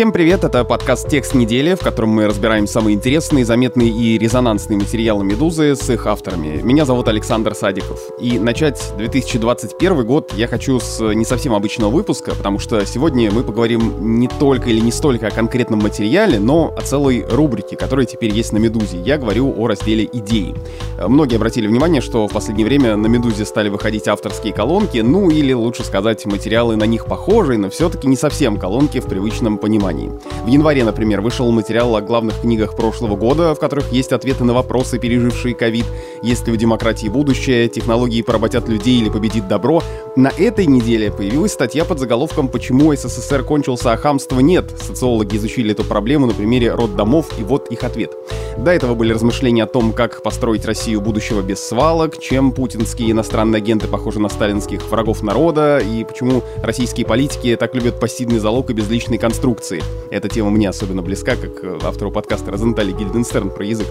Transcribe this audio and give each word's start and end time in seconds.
Всем 0.00 0.12
привет, 0.12 0.44
это 0.44 0.64
подкаст 0.64 1.10
«Текст 1.10 1.34
недели», 1.34 1.74
в 1.74 1.80
котором 1.80 2.08
мы 2.08 2.26
разбираем 2.26 2.66
самые 2.66 2.96
интересные, 2.96 3.44
заметные 3.44 3.90
и 3.90 4.16
резонансные 4.16 4.78
материалы 4.78 5.26
«Медузы» 5.26 5.76
с 5.76 5.90
их 5.90 6.06
авторами. 6.06 6.62
Меня 6.62 6.86
зовут 6.86 7.08
Александр 7.08 7.54
Садиков. 7.54 8.00
И 8.18 8.38
начать 8.38 8.94
2021 8.96 10.06
год 10.06 10.32
я 10.34 10.48
хочу 10.48 10.80
с 10.80 11.06
не 11.12 11.26
совсем 11.26 11.52
обычного 11.52 11.90
выпуска, 11.90 12.34
потому 12.34 12.58
что 12.58 12.86
сегодня 12.86 13.30
мы 13.30 13.42
поговорим 13.42 14.16
не 14.18 14.26
только 14.26 14.70
или 14.70 14.80
не 14.80 14.90
столько 14.90 15.26
о 15.26 15.30
конкретном 15.30 15.80
материале, 15.80 16.38
но 16.38 16.72
о 16.74 16.80
целой 16.80 17.26
рубрике, 17.30 17.76
которая 17.76 18.06
теперь 18.06 18.30
есть 18.30 18.54
на 18.54 18.56
«Медузе». 18.56 18.98
Я 19.02 19.18
говорю 19.18 19.54
о 19.54 19.68
разделе 19.68 20.08
«Идеи». 20.10 20.54
Многие 20.98 21.36
обратили 21.36 21.66
внимание, 21.66 22.00
что 22.00 22.26
в 22.26 22.32
последнее 22.32 22.66
время 22.66 22.96
на 22.96 23.06
«Медузе» 23.06 23.44
стали 23.44 23.68
выходить 23.68 24.08
авторские 24.08 24.54
колонки, 24.54 24.96
ну 24.96 25.28
или, 25.28 25.52
лучше 25.52 25.84
сказать, 25.84 26.24
материалы 26.24 26.76
на 26.76 26.84
них 26.84 27.04
похожие, 27.04 27.58
но 27.58 27.68
все-таки 27.68 28.08
не 28.08 28.16
совсем 28.16 28.56
колонки 28.56 28.98
в 28.98 29.04
привычном 29.04 29.58
понимании 29.58 29.89
понимании. 29.90 30.10
В 30.44 30.46
январе, 30.46 30.84
например, 30.84 31.20
вышел 31.20 31.50
материал 31.50 31.94
о 31.96 32.00
главных 32.00 32.40
книгах 32.40 32.76
прошлого 32.76 33.16
года, 33.16 33.54
в 33.54 33.58
которых 33.58 33.92
есть 33.92 34.12
ответы 34.12 34.44
на 34.44 34.54
вопросы, 34.54 34.98
пережившие 34.98 35.54
ковид, 35.54 35.86
есть 36.22 36.46
ли 36.46 36.52
у 36.52 36.56
демократии 36.56 37.08
будущее, 37.08 37.68
технологии 37.68 38.22
поработят 38.22 38.68
людей 38.68 39.00
или 39.00 39.10
победит 39.10 39.48
добро. 39.48 39.82
На 40.16 40.28
этой 40.28 40.66
неделе 40.66 41.10
появилась 41.10 41.52
статья 41.52 41.84
под 41.84 41.98
заголовком 41.98 42.48
«Почему 42.48 42.94
СССР 42.94 43.42
кончился, 43.44 43.92
а 43.92 43.96
хамства 43.96 44.40
нет?». 44.40 44.70
Социологи 44.80 45.36
изучили 45.36 45.72
эту 45.72 45.84
проблему 45.84 46.26
на 46.26 46.32
примере 46.32 46.74
роддомов, 46.74 47.26
и 47.38 47.42
вот 47.42 47.68
их 47.70 47.84
ответ. 47.84 48.12
До 48.60 48.72
этого 48.72 48.94
были 48.94 49.14
размышления 49.14 49.62
о 49.62 49.66
том, 49.66 49.94
как 49.94 50.22
построить 50.22 50.66
Россию 50.66 51.00
будущего 51.00 51.40
без 51.40 51.66
свалок, 51.66 52.18
чем 52.18 52.52
путинские 52.52 53.12
иностранные 53.12 53.56
агенты 53.56 53.88
похожи 53.88 54.20
на 54.20 54.28
сталинских 54.28 54.86
врагов 54.90 55.22
народа, 55.22 55.78
и 55.78 56.04
почему 56.04 56.42
российские 56.62 57.06
политики 57.06 57.56
так 57.58 57.74
любят 57.74 57.98
пассивный 57.98 58.38
залог 58.38 58.68
и 58.68 58.74
безличные 58.74 59.18
конструкции. 59.18 59.82
Эта 60.10 60.28
тема 60.28 60.50
мне 60.50 60.68
особенно 60.68 61.00
близка, 61.00 61.36
как 61.36 61.64
э, 61.64 61.78
автору 61.82 62.10
подкаста 62.10 62.50
Розентали 62.50 62.92
Гильденстерн 62.92 63.48
про 63.48 63.64
язык. 63.64 63.86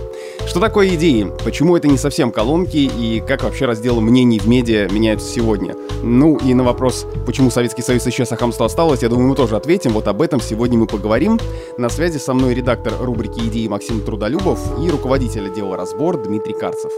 Что 0.45 0.59
такое 0.59 0.94
идеи? 0.94 1.31
Почему 1.44 1.76
это 1.76 1.88
не 1.88 1.98
совсем 1.98 2.31
колонки? 2.31 2.78
И 2.78 3.23
как 3.28 3.44
вообще 3.44 3.66
раздел 3.66 4.00
мнений 4.02 4.38
в 4.38 4.48
медиа 4.48 4.88
меняются 4.92 5.33
сегодня? 5.33 5.73
Ну 6.04 6.38
и 6.38 6.54
на 6.54 6.64
вопрос, 6.64 7.08
почему 7.26 7.50
Советский 7.50 7.81
Союз 7.81 8.06
исчез, 8.06 8.31
а 8.31 8.38
хамство 8.38 8.67
осталось, 8.67 9.02
я 9.02 9.09
думаю, 9.09 9.30
мы 9.30 9.36
тоже 9.36 9.56
ответим. 9.56 9.94
Вот 9.94 10.08
об 10.08 10.22
этом 10.22 10.39
сегодня 10.39 10.78
мы 10.78 10.86
поговорим. 10.86 11.39
На 11.80 11.89
связи 11.89 12.20
со 12.20 12.36
мной 12.36 12.54
редактор 12.54 12.94
рубрики 13.02 13.39
«Идеи» 13.39 13.67
Максим 13.67 14.02
Трудолюбов 14.02 14.58
и 14.81 14.89
руководитель 14.89 15.47
отдела 15.47 15.75
«Разбор» 15.77 16.21
Дмитрий 16.21 16.53
Карцев. 16.53 16.91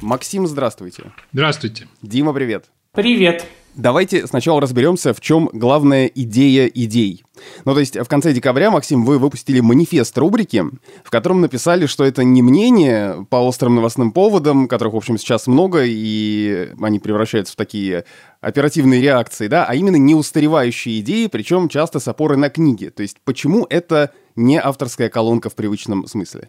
Максим, 0.00 0.46
здравствуйте. 0.46 1.12
Здравствуйте. 1.32 1.86
Дима, 2.02 2.32
привет. 2.32 2.66
Привет. 2.92 3.44
Давайте 3.78 4.26
сначала 4.26 4.60
разберемся, 4.60 5.14
в 5.14 5.20
чем 5.20 5.48
главная 5.52 6.06
идея 6.06 6.66
идей. 6.66 7.22
Ну, 7.64 7.74
то 7.74 7.78
есть 7.78 7.96
в 7.96 8.06
конце 8.06 8.32
декабря, 8.32 8.72
Максим, 8.72 9.04
вы 9.04 9.20
выпустили 9.20 9.60
манифест 9.60 10.18
рубрики, 10.18 10.64
в 11.04 11.10
котором 11.10 11.40
написали, 11.40 11.86
что 11.86 12.02
это 12.02 12.24
не 12.24 12.42
мнение 12.42 13.24
по 13.30 13.36
острым 13.36 13.76
новостным 13.76 14.10
поводам, 14.10 14.66
которых, 14.66 14.94
в 14.94 14.96
общем, 14.96 15.16
сейчас 15.16 15.46
много, 15.46 15.84
и 15.84 16.70
они 16.82 16.98
превращаются 16.98 17.52
в 17.52 17.56
такие 17.56 18.04
оперативные 18.40 19.00
реакции, 19.00 19.46
да, 19.46 19.64
а 19.64 19.76
именно 19.76 19.94
неустаревающие 19.94 20.98
идеи, 20.98 21.28
причем 21.28 21.68
часто 21.68 22.00
с 22.00 22.08
опорой 22.08 22.36
на 22.36 22.50
книги. 22.50 22.86
То 22.88 23.02
есть 23.02 23.18
почему 23.24 23.64
это 23.70 24.10
не 24.34 24.60
авторская 24.60 25.08
колонка 25.08 25.50
в 25.50 25.54
привычном 25.54 26.08
смысле? 26.08 26.48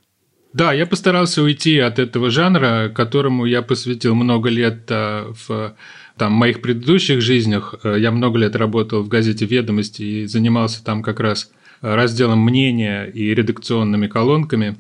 Да, 0.54 0.74
я 0.74 0.88
постарался 0.88 1.44
уйти 1.44 1.78
от 1.78 2.00
этого 2.00 2.32
жанра, 2.32 2.90
которому 2.90 3.46
я 3.46 3.62
посвятил 3.62 4.16
много 4.16 4.50
лет 4.50 4.90
э, 4.90 5.32
в 5.48 5.76
там, 6.20 6.34
моих 6.34 6.62
предыдущих 6.62 7.22
жизнях. 7.22 7.76
Э, 7.84 7.96
я 7.98 8.12
много 8.12 8.38
лет 8.38 8.56
работал 8.56 9.02
в 9.02 9.08
газете 9.08 9.46
«Ведомости» 9.46 10.04
и 10.04 10.26
занимался 10.28 10.84
там 10.84 11.02
как 11.02 11.20
раз 11.20 11.52
разделом 11.82 12.40
мнения 12.40 13.06
и 13.06 13.34
редакционными 13.34 14.08
колонками. 14.08 14.76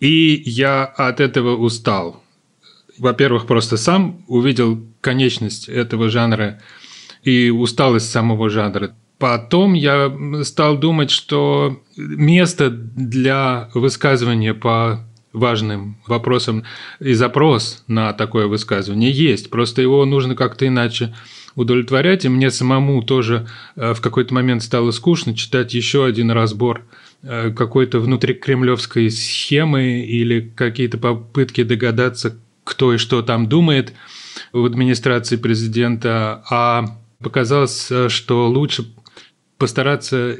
И 0.00 0.42
я 0.46 0.84
от 0.84 1.20
этого 1.20 1.56
устал. 1.56 2.22
Во-первых, 2.98 3.46
просто 3.46 3.76
сам 3.76 4.24
увидел 4.28 4.80
конечность 5.00 5.68
этого 5.68 6.08
жанра 6.08 6.60
и 7.22 7.50
усталость 7.50 8.10
самого 8.10 8.48
жанра. 8.48 8.94
Потом 9.18 9.74
я 9.74 10.12
стал 10.42 10.76
думать, 10.76 11.10
что 11.10 11.82
место 11.96 12.70
для 12.70 13.70
высказывания 13.74 14.54
по 14.54 15.00
важным 15.34 15.96
вопросом 16.06 16.64
и 17.00 17.12
запрос 17.12 17.84
на 17.88 18.12
такое 18.14 18.46
высказывание 18.46 19.10
есть. 19.10 19.50
Просто 19.50 19.82
его 19.82 20.04
нужно 20.06 20.34
как-то 20.34 20.66
иначе 20.66 21.14
удовлетворять. 21.56 22.24
И 22.24 22.28
мне 22.28 22.50
самому 22.50 23.02
тоже 23.02 23.46
э, 23.76 23.92
в 23.92 24.00
какой-то 24.00 24.32
момент 24.32 24.62
стало 24.62 24.92
скучно 24.92 25.34
читать 25.34 25.74
еще 25.74 26.06
один 26.06 26.30
разбор 26.30 26.86
э, 27.22 27.50
какой-то 27.50 27.98
внутрикремлевской 27.98 29.10
схемы 29.10 30.00
или 30.00 30.52
какие-то 30.54 30.98
попытки 30.98 31.64
догадаться, 31.64 32.38
кто 32.62 32.94
и 32.94 32.96
что 32.98 33.20
там 33.22 33.48
думает 33.48 33.92
в 34.52 34.64
администрации 34.64 35.36
президента. 35.36 36.44
А 36.48 36.98
показалось, 37.18 37.90
э, 37.90 38.08
что 38.08 38.48
лучше 38.48 38.86
постараться 39.58 40.36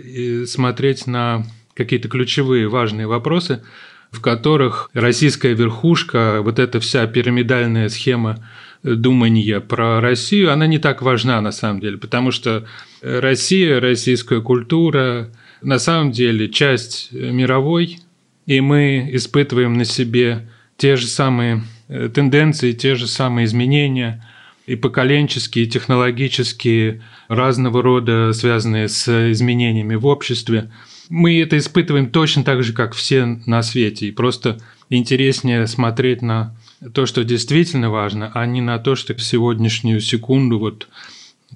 смотреть 0.47 1.07
на 1.07 1.45
какие-то 1.75 2.09
ключевые 2.09 2.69
важные 2.69 3.09
вопросы– 3.09 3.63
в 4.15 4.21
которых 4.21 4.91
российская 4.95 5.55
верхушка, 5.55 6.41
вот 6.43 6.59
эта 6.59 6.81
вся 6.81 7.07
пирамидальная 7.07 7.89
схема 7.89 8.39
думания 8.83 9.61
про 9.61 10.01
Россию, 10.01 10.53
она 10.53 10.67
не 10.67 10.79
так 10.79 11.03
важна 11.03 11.41
на 11.41 11.53
самом 11.53 11.81
деле, 11.81 11.99
потому 11.99 12.31
что 12.31 12.67
Россия, 13.03 13.81
российская 13.81 14.41
культура 14.41 15.31
на 15.63 15.79
самом 15.79 16.13
деле 16.13 16.49
часть 16.49 17.13
мировой, 17.13 17.99
и 18.47 18.61
мы 18.61 19.09
испытываем 19.13 19.75
на 19.75 19.85
себе 19.85 20.49
те 20.77 20.97
же 20.97 21.07
самые 21.07 21.63
э, 21.89 22.11
тенденции, 22.13 22.73
те 22.73 22.95
же 22.95 23.07
самые 23.07 23.47
изменения 23.47 24.27
и 24.67 24.77
поколенческие, 24.77 25.65
и 25.65 25.69
технологические, 25.69 27.03
разного 27.29 27.83
рода, 27.83 28.33
связанные 28.35 28.89
с 28.89 29.33
изменениями 29.33 29.95
в 29.95 30.07
обществе– 30.07 30.71
мы 31.09 31.41
это 31.41 31.59
испытываем 31.59 32.11
точно 32.11 32.45
так 32.45 32.63
же, 32.63 32.73
как 32.73 32.95
все 32.95 33.25
на 33.47 33.63
свете. 33.63 34.07
И 34.07 34.13
просто 34.13 34.59
интереснее 34.91 35.67
смотреть 35.67 36.23
на 36.23 36.57
то, 36.93 37.07
что 37.07 37.25
действительно 37.25 37.91
важно, 37.91 38.31
а 38.35 38.47
не 38.47 38.61
на 38.61 38.79
то, 38.79 38.95
что 38.95 39.15
в 39.15 39.23
сегодняшнюю 39.23 40.01
секунду 40.01 40.59
вот 40.59 40.89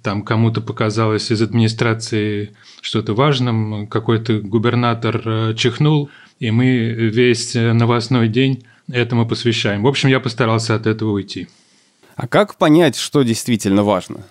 там 0.02 0.22
кому-то 0.22 0.60
показалось 0.60 1.30
из 1.30 1.42
администрации 1.42 2.54
что-то 2.80 3.14
важным, 3.14 3.86
какой-то 3.88 4.40
губернатор 4.40 5.22
э, 5.24 5.54
чихнул, 5.56 6.10
и 6.38 6.50
мы 6.50 6.68
весь 6.92 7.54
новостной 7.54 8.28
день 8.28 8.64
этому 8.90 9.26
посвящаем. 9.26 9.82
В 9.82 9.88
общем, 9.88 10.08
я 10.08 10.20
постарался 10.20 10.74
от 10.74 10.86
этого 10.86 11.10
уйти. 11.10 11.48
А 12.16 12.26
как 12.26 12.56
понять, 12.56 12.96
что 12.96 13.22
действительно 13.22 13.82
важно? 13.82 14.24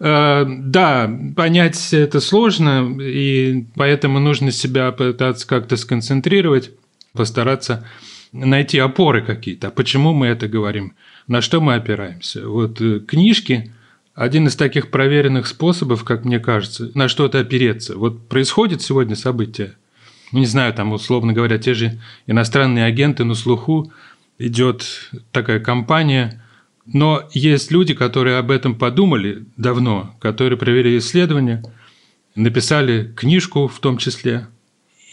Э, 0.00 0.44
да, 0.46 1.10
понять 1.36 1.92
это 1.92 2.20
сложно, 2.20 2.96
и 3.00 3.64
поэтому 3.74 4.18
нужно 4.18 4.50
себя 4.50 4.92
пытаться 4.92 5.46
как-то 5.46 5.76
сконцентрировать, 5.76 6.70
постараться 7.12 7.86
найти 8.32 8.78
опоры 8.78 9.22
какие-то. 9.22 9.68
А 9.68 9.70
почему 9.70 10.12
мы 10.12 10.28
это 10.28 10.48
говорим? 10.48 10.94
На 11.26 11.40
что 11.40 11.60
мы 11.60 11.74
опираемся? 11.74 12.48
Вот 12.48 12.80
э, 12.80 13.00
книжки– 13.00 13.72
один 14.14 14.46
из 14.46 14.56
таких 14.56 14.90
проверенных 14.90 15.46
способов, 15.46 16.04
как 16.04 16.26
мне 16.26 16.38
кажется, 16.38 16.90
на 16.94 17.08
что-то 17.08 17.40
опереться. 17.40 17.96
Вот 17.96 18.28
происходит 18.28 18.82
сегодня 18.82 19.16
событие, 19.16 19.74
ну, 20.32 20.40
не 20.40 20.46
знаю, 20.46 20.74
там, 20.74 20.92
условно 20.92 21.32
говоря, 21.32 21.58
те 21.58 21.72
же 21.72 21.98
иностранные 22.26 22.84
агенты 22.84 23.24
на 23.24 23.34
слуху, 23.34 23.90
идет 24.38 25.10
такая 25.30 25.60
кампания– 25.60 26.41
но 26.86 27.28
есть 27.32 27.70
люди, 27.70 27.94
которые 27.94 28.38
об 28.38 28.50
этом 28.50 28.74
подумали 28.74 29.44
давно, 29.56 30.14
которые 30.20 30.58
провели 30.58 30.98
исследования, 30.98 31.62
написали 32.34 33.12
книжку 33.16 33.68
в 33.68 33.78
том 33.80 33.98
числе. 33.98 34.48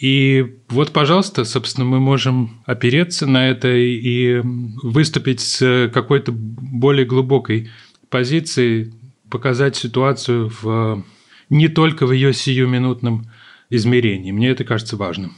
И 0.00 0.56
вот, 0.68 0.92
пожалуйста, 0.92 1.44
собственно, 1.44 1.84
мы 1.84 2.00
можем 2.00 2.62
опереться 2.64 3.26
на 3.26 3.50
это 3.50 3.68
и 3.68 4.40
выступить 4.82 5.40
с 5.40 5.90
какой-то 5.92 6.32
более 6.32 7.04
глубокой 7.04 7.70
позиции, 8.08 8.92
показать 9.28 9.76
ситуацию 9.76 10.50
в, 10.62 11.04
не 11.50 11.68
только 11.68 12.06
в 12.06 12.12
ее 12.12 12.32
сиюминутном 12.32 13.26
измерении. 13.68 14.32
Мне 14.32 14.48
это 14.48 14.64
кажется 14.64 14.96
важным. 14.96 15.36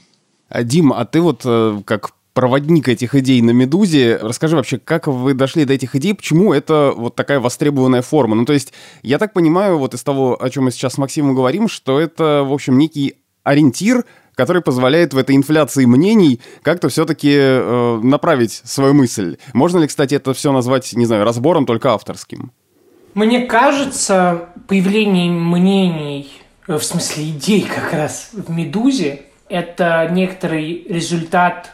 Дим, 0.63 0.93
а 0.93 1.05
ты 1.05 1.21
вот 1.21 1.43
э, 1.45 1.83
как 1.85 2.13
проводник 2.35 2.89
этих 2.89 3.15
идей 3.15 3.43
на 3.43 3.51
«Медузе». 3.51 4.19
Расскажи 4.21 4.57
вообще, 4.57 4.79
как 4.79 5.07
вы 5.07 5.35
дошли 5.35 5.65
до 5.65 5.75
этих 5.75 5.95
идей, 5.95 6.15
почему 6.15 6.53
это 6.53 6.93
вот 6.97 7.15
такая 7.15 7.41
востребованная 7.41 8.03
форма? 8.03 8.35
Ну, 8.35 8.45
то 8.45 8.53
есть, 8.53 8.73
я 9.03 9.19
так 9.19 9.33
понимаю, 9.33 9.79
вот 9.79 9.95
из 9.95 10.03
того, 10.03 10.43
о 10.43 10.51
чем 10.51 10.65
мы 10.65 10.71
сейчас 10.71 10.95
с 10.95 10.99
Максимом 10.99 11.35
говорим, 11.35 11.69
что 11.69 12.01
это, 12.01 12.45
в 12.45 12.53
общем, 12.53 12.79
некий 12.79 13.17
ориентир, 13.43 14.05
который 14.35 14.63
позволяет 14.63 15.13
в 15.13 15.19
этой 15.19 15.37
инфляции 15.37 15.85
мнений 15.85 16.41
как-то 16.63 16.89
все-таки 16.89 17.33
э, 17.35 18.01
направить 18.03 18.63
свою 18.65 18.95
мысль. 18.95 19.37
Можно 19.53 19.81
ли, 19.81 19.87
кстати, 19.87 20.15
это 20.15 20.33
все 20.33 20.53
назвать, 20.53 20.93
не 20.95 21.05
знаю, 21.05 21.25
разбором 21.25 21.67
только 21.67 21.93
авторским? 21.93 22.53
Мне 23.15 23.47
кажется, 23.47 24.49
появление 24.69 25.31
мнений, 25.31 26.33
э, 26.67 26.79
в 26.79 26.83
смысле 26.83 27.29
идей 27.31 27.63
как 27.63 27.93
раз 27.93 28.31
в 28.33 28.51
«Медузе», 28.51 29.23
это 29.49 30.09
некоторый 30.11 30.87
результат 30.89 31.73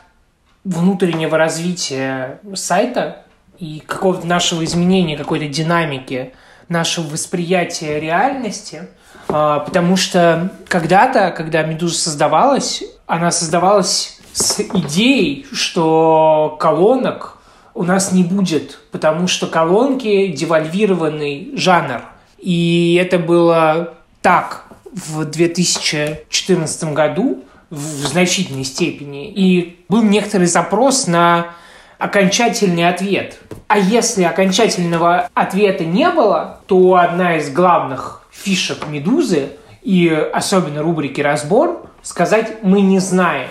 внутреннего 0.69 1.37
развития 1.37 2.41
сайта 2.55 3.25
и 3.59 3.83
какого-то 3.87 4.27
нашего 4.27 4.65
изменения, 4.65 5.17
какой-то 5.17 5.49
динамики 5.49 6.33
нашего 6.69 7.09
восприятия 7.09 7.99
реальности– 8.01 8.89
а, 9.29 9.61
потому 9.61 9.97
что 9.97 10.51
когда-то, 10.69 11.31
когда 11.31 11.63
«Медуза» 11.63 11.99
создавалась, 11.99 12.83
она 13.07 13.31
создавалась 13.31 14.19
с 14.33 14.61
идеей, 14.61 15.47
что 15.53 16.57
колонок 16.59 17.39
у 17.75 17.85
нас 17.85 18.13
не 18.13 18.25
будет, 18.25 18.79
потому 18.91 19.29
что 19.29 19.47
колонки– 19.47 20.27
девальвированный 20.29 21.53
жанр. 21.55 22.03
И 22.39 22.99
это 23.01 23.19
было 23.19 23.95
так 24.23 24.65
в 24.93 25.25
2014 25.25 26.85
году 26.93 27.45
в 27.71 27.77
значительной 27.77 28.65
степени. 28.65 29.31
И 29.31 29.85
был 29.89 30.03
некоторый 30.03 30.47
запрос 30.47 31.07
на 31.07 31.55
окончательный 31.99 32.89
ответ. 32.89 33.39
А 33.67 33.79
если 33.79 34.23
окончательного 34.23 35.29
ответа 35.35 35.85
не 35.85 36.09
было, 36.11 36.61
то 36.67 36.95
одна 36.95 37.37
из 37.37 37.51
главных 37.51 38.23
фишек 38.31 38.87
«Медузы» 38.87 39.51
и 39.83 40.09
особенно 40.09 40.83
рубрики 40.83 41.21
«Разбор» 41.21 41.89
сказать 42.03 42.63
«мы 42.63 42.81
не 42.81 43.01
знаем». 43.01 43.49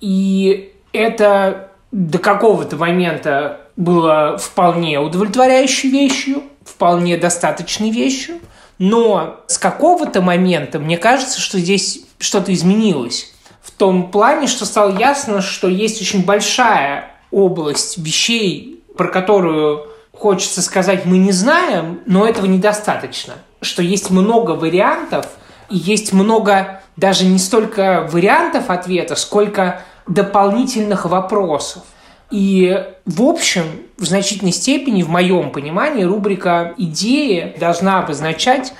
И 0.00 0.72
это 0.92 1.70
до 1.92 2.18
какого-то 2.18 2.76
момента 2.76 3.60
было 3.76 4.38
вполне 4.38 4.98
удовлетворяющей 4.98 5.90
вещью, 5.90 6.42
вполне 6.64 7.16
достаточной 7.16 7.90
вещью, 7.90 8.38
но 8.78 9.40
с 9.46 9.58
какого-то 9.58 10.20
момента 10.22 10.78
мне 10.78 10.96
кажется, 10.96 11.40
что 11.40 11.58
здесь 11.58 12.06
что-то 12.18 12.52
изменилось. 12.52 13.33
Том 13.76 14.10
плане, 14.10 14.46
что 14.46 14.64
стало 14.64 14.96
ясно, 14.98 15.40
что 15.40 15.68
есть 15.68 16.00
очень 16.00 16.24
большая 16.24 17.10
область 17.30 17.98
вещей, 17.98 18.82
про 18.96 19.08
которую 19.08 19.86
хочется 20.12 20.62
сказать 20.62 21.04
«мы 21.04 21.18
не 21.18 21.32
знаем», 21.32 22.00
но 22.06 22.26
этого 22.26 22.46
недостаточно 22.46 23.34
что 23.64 23.82
есть 23.82 24.10
много 24.10 24.52
вариантов, 24.52 25.26
и 25.70 25.76
есть 25.76 26.12
много 26.12 26.82
даже 26.96 27.24
не 27.24 27.38
столько 27.38 28.08
вариантов 28.10 28.70
ответа, 28.70 29.16
сколько 29.16 29.82
дополнительных 30.06 31.06
вопросов. 31.06 31.82
И, 32.30 32.84
в 33.04 33.22
общем, 33.22 33.64
в 33.96 34.04
значительной 34.04 34.52
степени, 34.52 35.02
в 35.02 35.08
моем 35.08 35.50
понимании, 35.50 36.04
рубрика 36.04 36.74
«Идеи» 36.76 37.54
должна 37.58 38.00
обозначать 38.00 38.74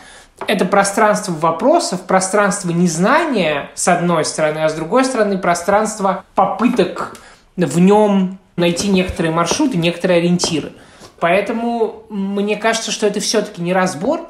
это 0.47 0.65
пространство 0.65 1.33
вопросов, 1.33 2.03
пространство 2.03 2.71
незнания, 2.71 3.71
с 3.75 3.89
одной 3.89 4.25
стороны, 4.25 4.59
а 4.59 4.69
с 4.69 4.75
другой 4.75 5.05
стороны, 5.05 5.39
пространство 5.39 6.25
попыток 6.35 7.17
в 7.57 7.79
нем 7.79 8.39
найти 8.57 8.89
некоторые 8.89 9.33
маршруты, 9.33 9.77
некоторые 9.77 10.19
ориентиры. 10.19 10.73
Поэтому 11.21 12.05
мне 12.11 12.57
кажется, 12.57 12.91
что 12.91 13.07
это 13.07 13.21
все-таки 13.21 13.63
не 13.63 13.73
разбор, 13.73 14.29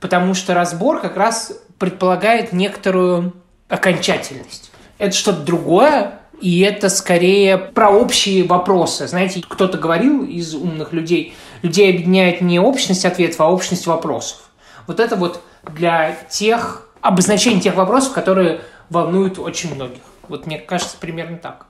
потому 0.00 0.34
что 0.34 0.54
разбор 0.54 1.00
как 1.00 1.16
раз 1.16 1.52
предполагает 1.78 2.52
некоторую 2.52 3.32
окончательность. 3.68 4.70
Это 4.98 5.14
что-то 5.16 5.40
другое, 5.42 6.20
и 6.40 6.60
это 6.60 6.88
скорее 6.90 7.56
про 7.56 7.90
общие 7.90 8.44
вопросы. 8.44 9.06
Знаете, 9.06 9.42
кто-то 9.46 9.78
говорил 9.78 10.24
из 10.24 10.54
умных 10.54 10.92
людей, 10.92 11.34
людей 11.62 11.90
объединяет 11.90 12.40
не 12.40 12.60
общность 12.60 13.04
ответов, 13.04 13.40
а 13.40 13.50
общность 13.50 13.86
вопросов. 13.86 14.45
Вот 14.86 15.00
это 15.00 15.16
вот 15.16 15.42
для 15.74 16.14
тех, 16.30 16.88
обозначение 17.00 17.60
тех 17.60 17.74
вопросов, 17.74 18.12
которые 18.12 18.60
волнуют 18.90 19.38
очень 19.38 19.74
многих. 19.74 20.02
Вот 20.28 20.46
мне 20.46 20.58
кажется, 20.58 20.96
примерно 20.98 21.38
так. 21.38 21.66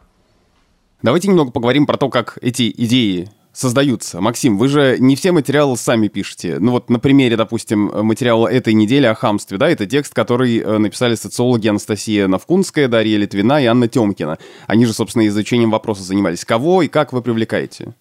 Давайте 1.02 1.28
немного 1.28 1.50
поговорим 1.50 1.86
про 1.86 1.96
то, 1.96 2.08
как 2.08 2.38
эти 2.40 2.70
идеи 2.70 3.30
создаются. 3.56 4.20
Максим, 4.20 4.58
вы 4.58 4.68
же 4.68 4.96
не 4.98 5.16
все 5.16 5.32
материалы 5.32 5.76
сами 5.78 6.08
пишете. 6.08 6.58
Ну 6.58 6.72
вот 6.72 6.90
на 6.90 6.98
примере, 6.98 7.36
допустим, 7.36 7.90
материала 8.04 8.48
этой 8.48 8.74
недели 8.74 9.06
о 9.06 9.14
хамстве, 9.14 9.56
да, 9.56 9.68
это 9.70 9.86
текст, 9.86 10.12
который 10.12 10.58
э, 10.58 10.78
написали 10.78 11.14
социологи 11.14 11.66
Анастасия 11.66 12.28
Навкунская, 12.28 12.86
Дарья 12.86 13.16
Литвина 13.16 13.62
и 13.62 13.66
Анна 13.66 13.88
Темкина. 13.88 14.38
Они 14.66 14.84
же, 14.84 14.92
собственно, 14.92 15.26
изучением 15.26 15.70
вопроса 15.70 16.02
занимались. 16.02 16.44
Кого 16.44 16.82
и 16.82 16.88
как 16.88 17.14
вы 17.14 17.22
привлекаете? 17.22 17.94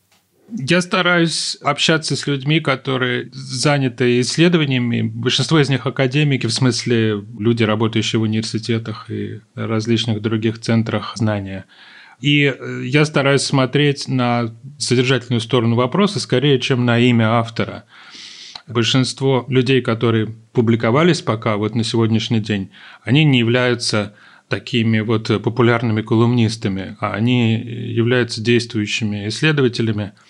Я 0.50 0.82
стараюсь 0.82 1.58
общаться 1.62 2.16
с 2.16 2.28
людьми, 2.28 2.60
которые 2.60 3.30
заняты 3.32 4.22
исследованиями. 4.22 5.02
Большинство 5.02 5.60
из 5.60 5.70
них 5.70 5.88
академики, 5.88 6.46
в 6.46 6.54
смысле 6.54 7.24
люди, 7.40 7.64
работающие 7.64 8.20
в 8.20 8.24
университетах 8.24 9.10
и 9.10 9.42
различных 9.56 10.22
других 10.22 10.60
центрах 10.60 11.14
знания. 11.16 11.66
И 12.22 12.44
э, 12.44 12.82
я 12.86 13.06
стараюсь 13.06 13.42
смотреть 13.42 14.08
на 14.08 14.56
содержательную 14.78 15.42
сторону 15.42 15.76
вопроса 15.76 16.20
скорее, 16.20 16.60
чем 16.60 16.86
на 16.86 17.00
имя 17.00 17.40
автора. 17.40 17.86
Большинство 18.68 19.46
людей, 19.50 19.82
которые 19.82 20.28
публиковались 20.54 21.22
пока 21.22 21.58
вот 21.58 21.76
на 21.76 21.84
сегодняшний 21.84 22.40
день, 22.40 22.70
они 23.04 23.24
не 23.24 23.40
являются 23.40 24.16
такими 24.48 25.00
вот 25.00 25.28
популярными 25.44 26.04
колумнистами, 26.04 26.96
а 27.00 27.14
они 27.14 27.58
являются 27.58 28.42
действующими 28.42 29.28
исследователями– 29.28 30.12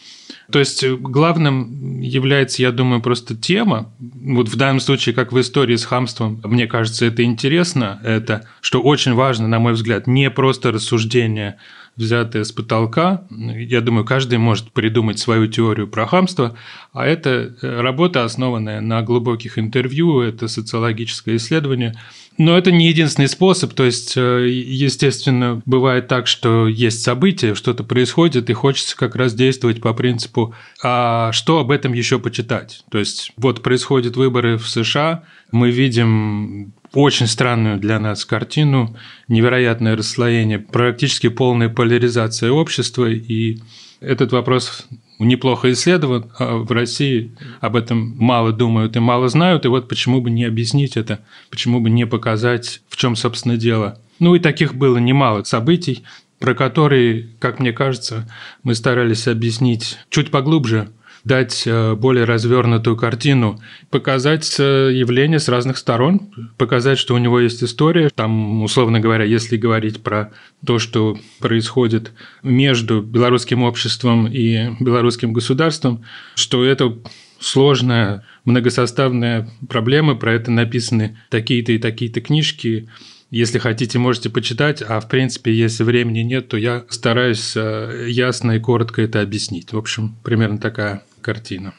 то 0.51 0.59
есть 0.59 0.83
э, 0.83 0.95
главным 0.95 1.99
является, 2.01 2.61
я 2.61 2.71
думаю, 2.71 3.01
просто 3.01 3.35
тема. 3.35 3.91
Вот 3.99 4.49
в 4.49 4.55
данном 4.55 4.79
случае, 4.79 5.15
как 5.15 5.31
в 5.31 5.39
истории 5.39 5.75
с 5.75 5.85
хамством, 5.85 6.39
мне 6.43 6.67
кажется, 6.67 7.05
это 7.05 7.23
интересно. 7.23 7.99
Это, 8.03 8.47
что 8.61 8.81
очень 8.81 9.13
важно, 9.13 9.47
на 9.47 9.59
мой 9.59 9.73
взгляд, 9.73 10.07
не 10.07 10.29
просто 10.29 10.71
рассуждение 10.71 11.57
взятое 11.95 12.43
с 12.43 12.51
потолка. 12.51 13.25
Я 13.29 13.81
думаю, 13.81 14.05
каждый 14.05 14.37
может 14.37 14.71
придумать 14.71 15.19
свою 15.19 15.47
теорию 15.47 15.87
про 15.87 16.05
хамство, 16.05 16.55
а 16.93 17.05
это 17.05 17.55
э, 17.61 17.81
работа, 17.81 18.23
основанная 18.23 18.81
на 18.81 19.01
глубоких 19.01 19.57
интервью, 19.57 20.21
это 20.21 20.47
социологическое 20.47 21.37
исследование– 21.37 21.93
но 22.37 22.57
это 22.57 22.71
не 22.71 22.87
единственный 22.87 23.29
способ, 23.29 23.73
то 23.73 23.85
есть, 23.85 24.17
э, 24.17 24.49
естественно, 24.49 25.61
бывает 25.65 26.07
так, 26.09 26.27
что 26.27 26.67
есть 26.67 27.01
события, 27.01 27.55
что-то 27.55 27.83
происходит, 27.83 28.49
и 28.49 28.53
хочется 28.53 28.97
как 28.97 29.15
раз 29.15 29.33
действовать 29.33 29.81
по 29.81 29.93
принципу, 29.93 30.53
а 30.83 31.31
что 31.31 31.59
об 31.59 31.71
этом 31.71 31.93
еще 31.93 32.19
почитать? 32.19 32.83
То 32.91 32.97
есть, 32.97 33.31
вот 33.37 33.63
происходят 33.63 34.17
выборы 34.17 34.57
в 34.57 34.67
США, 34.67 35.23
мы 35.51 35.71
видим 35.71 36.73
очень 36.95 37.27
странную 37.27 37.77
для 37.77 37.99
нас 37.99 38.25
картину, 38.25 38.95
невероятное 39.27 39.95
расслоение, 39.95 40.59
практически 40.59 41.27
полная 41.27 41.69
поляризация 41.69 42.51
общества, 42.51 43.09
и 43.09 43.59
этот 43.99 44.31
вопрос 44.31 44.87
неплохо 45.19 45.71
исследован, 45.71 46.31
а 46.39 46.57
в 46.57 46.71
России 46.71 47.31
об 47.59 47.75
этом 47.75 48.15
мало 48.17 48.51
думают 48.51 48.95
и 48.95 48.99
мало 48.99 49.27
знают, 49.27 49.65
и 49.65 49.69
вот 49.69 49.87
почему 49.87 50.21
бы 50.21 50.29
не 50.29 50.45
объяснить 50.45 50.97
это, 50.97 51.19
почему 51.49 51.81
бы 51.81 51.89
не 51.89 52.05
показать, 52.05 52.81
в 52.89 52.97
чем, 52.97 53.15
собственно, 53.15 53.57
дело. 53.57 53.99
Ну 54.19 54.35
и 54.35 54.39
таких 54.39 54.75
было 54.75 54.97
немало 54.97 55.43
событий, 55.43 56.03
про 56.39 56.53
которые, 56.53 57.29
как 57.39 57.59
мне 57.59 57.73
кажется, 57.73 58.29
мы 58.63 58.73
старались 58.73 59.27
объяснить 59.27 59.97
чуть 60.09 60.31
поглубже– 60.31 60.89
дать 61.25 61.63
э, 61.65 61.95
более 61.95 62.23
развернутую 62.23 62.95
картину, 62.95 63.59
показать 63.89 64.55
э, 64.59 64.91
явление 64.93 65.39
с 65.39 65.49
разных 65.49 65.77
сторон, 65.77 66.31
показать, 66.57 66.99
что 66.99 67.15
у 67.15 67.17
него 67.17 67.39
есть 67.39 67.63
история. 67.63 68.09
Там, 68.13 68.61
условно 68.63 68.99
говоря, 68.99 69.25
если 69.25 69.57
говорить 69.57 70.03
про 70.03 70.31
то, 70.65 70.77
что 70.79 71.17
происходит 71.39 72.13
между 72.43 73.01
белорусским 73.01 73.63
обществом 73.63 74.27
и 74.27 74.69
белорусским 74.79 75.33
государством, 75.33 76.05
что 76.35 76.63
это 76.63 76.95
сложная, 77.39 78.23
многосоставная 78.45 79.49
проблема, 79.67 80.15
про 80.15 80.33
это 80.33 80.51
написаны 80.51 81.17
такие-то 81.29 81.71
и 81.71 81.79
такие-то 81.79 82.21
книжки, 82.21 82.87
если 83.31 83.57
хотите, 83.57 83.97
можете 83.97 84.29
почитать, 84.29 84.83
а 84.87 84.99
в 84.99 85.09
принципе, 85.09 85.51
если 85.51 85.83
времени 85.83 86.19
нет, 86.19 86.47
то 86.47 86.57
я 86.57 86.85
стараюсь 86.89 87.53
э, 87.55 88.05
ясно 88.07 88.53
и 88.53 88.59
коротко 88.59 89.01
это 89.01 89.21
объяснить. 89.21 89.73
В 89.73 89.77
общем, 89.77 90.15
примерно 90.23 90.59
такая 90.59 91.03
картина. 91.25 91.73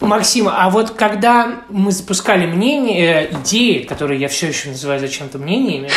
Максим, 0.00 0.48
а 0.48 0.70
вот 0.70 0.90
когда 0.90 1.60
мы 1.68 1.92
запускали 1.92 2.46
мнение, 2.46 3.28
э, 3.28 3.40
идеи, 3.40 3.82
которые 3.82 4.18
я 4.20 4.28
все 4.28 4.48
еще 4.48 4.70
называю 4.70 5.00
зачем-то 5.00 5.38
мнениями, 5.38 5.90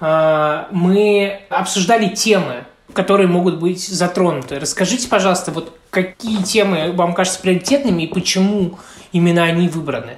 э, 0.00 0.64
мы 0.70 1.40
обсуждали 1.48 2.08
темы, 2.14 2.64
которые 2.92 3.26
могут 3.26 3.58
быть 3.58 3.86
затронуты. 3.86 4.58
Расскажите, 4.58 5.08
пожалуйста, 5.08 5.50
вот 5.50 5.78
какие 5.88 6.42
темы 6.42 6.92
вам 6.92 7.14
кажутся 7.14 7.40
приоритетными 7.40 8.02
и 8.02 8.06
почему 8.06 8.78
именно 9.12 9.44
они 9.44 9.68
выбраны? 9.68 10.16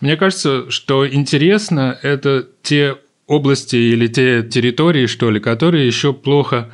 Мне 0.00 0.16
кажется, 0.16 0.70
что 0.70 1.08
интересно 1.08 1.96
это 2.02 2.48
те 2.62 2.96
области 3.28 3.76
или 3.76 4.08
те 4.08 4.42
территории, 4.42 5.06
что 5.06 5.30
ли, 5.30 5.38
которые 5.38 5.86
еще 5.86 6.12
плохо 6.12 6.72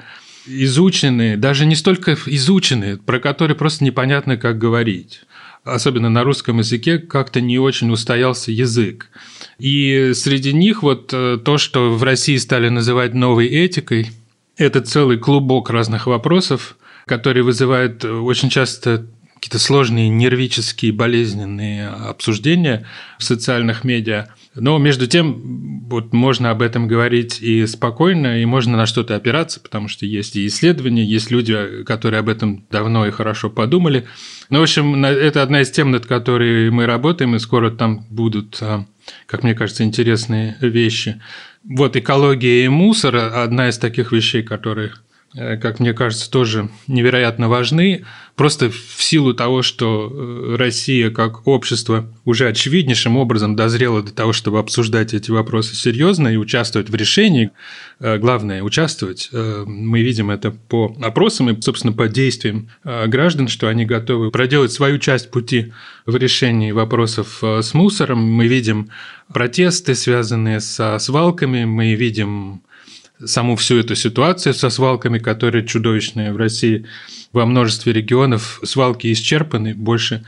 изучены, 0.49 1.37
даже 1.37 1.67
не 1.67 1.77
столько 1.77 2.17
изучены, 2.27 2.97
про 2.97 3.21
которые 3.21 3.57
просто 3.57 3.85
непонятно, 3.85 4.37
как 4.37 4.59
говорить. 4.59 5.21
Особенно 5.65 6.09
на 6.09 6.25
русском 6.25 6.59
языке 6.59 6.99
как-то 6.99 7.41
не 7.41 7.59
очень 7.59 7.91
устоялся 7.91 8.51
язык. 8.51 9.11
И 9.59 10.13
среди 10.15 10.53
них 10.53 10.83
вот 10.83 11.11
э, 11.13 11.39
то, 11.45 11.59
что 11.59 11.93
в 11.93 12.03
России 12.03 12.37
стали 12.37 12.69
называть 12.69 13.13
новой 13.13 13.47
этикой, 13.49 14.11
это 14.57 14.81
целый 14.81 15.19
клубок 15.19 15.71
разных 15.71 16.07
вопросов, 16.07 16.77
которые 17.07 17.43
вызывают 17.43 18.05
очень 18.05 18.49
часто 18.51 19.07
какие-то 19.35 19.59
сложные 19.59 20.09
нервические, 20.09 20.93
болезненные 20.93 21.89
обсуждения 21.89 22.87
в 23.19 23.25
социальных 23.25 23.85
медиа. 23.85 24.29
Но 24.61 24.79
между 24.79 25.07
тем, 25.07 25.87
вот 25.89 26.13
можно 26.13 26.51
об 26.51 26.63
этом 26.63 26.89
говорить 26.89 27.41
и 27.41 27.67
спокойно, 27.67 28.43
и 28.43 28.45
можно 28.45 28.77
на 28.77 28.87
что-то 28.87 29.17
опираться, 29.17 29.61
потому 29.61 29.89
что 29.89 30.07
есть 30.07 30.37
и 30.37 30.47
исследования, 30.47 31.05
есть 31.05 31.31
люди, 31.31 31.83
которые 31.85 32.21
об 32.21 32.29
этом 32.29 32.67
давно 32.71 33.07
и 33.07 33.11
хорошо 33.11 33.51
подумали. 33.51 34.07
Ну, 34.51 34.61
в 34.61 34.63
общем, 34.63 35.05
это 35.05 35.43
одна 35.43 35.63
из 35.63 35.71
тем, 35.71 35.91
над 35.91 36.07
которой 36.07 36.71
мы 36.71 36.87
работаем, 36.87 37.35
и 37.35 37.39
скоро 37.39 37.71
там 37.71 38.07
будут, 38.11 38.59
а, 38.61 38.87
как 39.27 39.43
мне 39.43 39.55
кажется, 39.55 39.85
интересные 39.85 40.57
вещи. 40.61 41.21
Вот 41.65 41.97
экология 41.97 42.65
и 42.65 42.69
мусор– 42.69 43.17
одна 43.17 43.69
из 43.69 43.79
таких 43.79 44.13
вещей, 44.13 44.43
которые 44.43 44.93
как 45.35 45.79
мне 45.79 45.93
кажется, 45.93 46.31
тоже 46.31 46.71
невероятно 46.87 47.49
важны. 47.49 48.05
Просто 48.35 48.71
в 48.71 49.03
силу 49.03 49.35
того, 49.35 49.63
что 49.63 50.11
э, 50.11 50.57
Россия 50.57 51.11
как 51.11 51.47
общество 51.47 52.07
уже 52.25 52.49
очевиднейшим 52.49 53.17
образом 53.17 53.57
дозрела 53.57 54.01
до 54.01 54.15
того, 54.15 54.33
чтобы 54.33 54.59
обсуждать 54.59 55.13
эти 55.13 55.31
вопросы 55.31 55.75
серьезно 55.75 56.29
и 56.29 56.37
участвовать 56.37 56.89
в 56.89 56.95
решении. 56.95 57.51
Э, 58.01 58.17
главное– 58.17 58.63
участвовать. 58.65 59.29
Мы 59.33 60.03
видим 60.03 60.31
это 60.31 60.51
по 60.53 60.97
опросам 61.03 61.51
и, 61.51 61.61
собственно, 61.61 61.93
по 61.93 62.09
действиям 62.09 62.71
граждан, 62.85 63.49
что 63.49 63.69
они 63.69 63.85
готовы 63.85 64.31
проделать 64.31 64.73
свою 64.73 64.99
часть 64.99 65.31
пути 65.31 65.73
в 66.07 66.17
решении 66.17 66.73
вопросов 66.73 67.43
с 67.43 67.75
мусором. 67.75 68.21
Мы 68.21 68.47
видим 68.47 68.89
протесты, 69.33 69.95
связанные 69.95 70.61
со 70.61 70.99
свалками, 70.99 71.65
мы 71.65 71.95
видим 71.95 72.63
саму 73.25 73.57
всю 73.57 73.79
эту 73.79 73.95
ситуацию 73.95 74.55
со 74.55 74.71
свалками, 74.71 75.19
которая 75.19 75.63
чудовищная 75.63 76.33
в 76.33 76.37
России. 76.37 76.87
Во 77.33 77.47
множестве 77.47 77.93
регионов 77.93 78.61
свалки 78.65 79.13
исчерпаны, 79.13 79.75
больше 79.75 80.25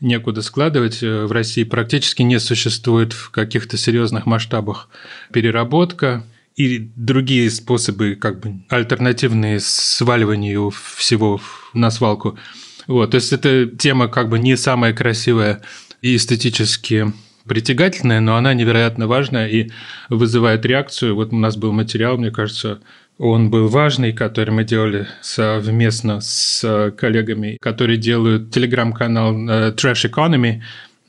некуда 0.00 0.42
складывать. 0.42 1.02
В 1.02 1.32
России 1.32 1.64
практически 1.64 2.22
не 2.22 2.38
существует 2.38 3.12
в 3.12 3.30
каких-то 3.30 3.76
серьезных 3.76 4.26
масштабах 4.26 4.88
переработка 5.32 6.24
и 6.56 6.90
другие 6.94 7.50
способы, 7.50 8.14
как 8.14 8.40
бы 8.40 8.60
альтернативные 8.68 9.58
сваливанию 9.60 10.70
всего 10.70 11.40
на 11.72 11.90
свалку. 11.90 12.38
Вот, 12.86 13.12
то 13.12 13.16
есть 13.16 13.32
эта 13.32 13.66
тема 13.66 14.08
как 14.08 14.28
бы 14.28 14.38
не 14.38 14.56
самая 14.56 14.92
красивая 14.92 15.62
и 16.02 16.16
эстетически 16.16 17.12
притягательная, 17.46 18.20
но 18.20 18.36
она 18.36 18.54
невероятно 18.54 19.06
важная 19.06 19.48
и 19.48 19.70
вызывает 20.08 20.64
реакцию. 20.64 21.14
Вот 21.14 21.32
у 21.32 21.36
нас 21.36 21.56
был 21.56 21.72
материал, 21.72 22.16
мне 22.16 22.30
кажется, 22.30 22.80
он 23.18 23.50
был 23.50 23.68
важный, 23.68 24.12
который 24.12 24.50
мы 24.50 24.64
делали 24.64 25.06
совместно 25.20 26.20
с 26.20 26.92
коллегами, 26.96 27.58
которые 27.60 27.96
делают 27.96 28.50
телеграм-канал 28.50 29.34
э, 29.34 29.72
Trash 29.72 30.10
Economy. 30.10 30.62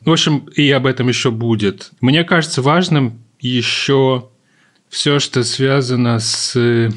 В 0.03 0.11
общем, 0.11 0.47
и 0.55 0.69
об 0.71 0.85
этом 0.85 1.07
еще 1.07 1.31
будет. 1.31 1.91
Мне 2.01 2.23
кажется 2.23 2.61
важным 2.61 3.19
еще 3.39 4.29
все, 4.89 5.19
что 5.19 5.43
связано 5.43 6.19
с, 6.19 6.91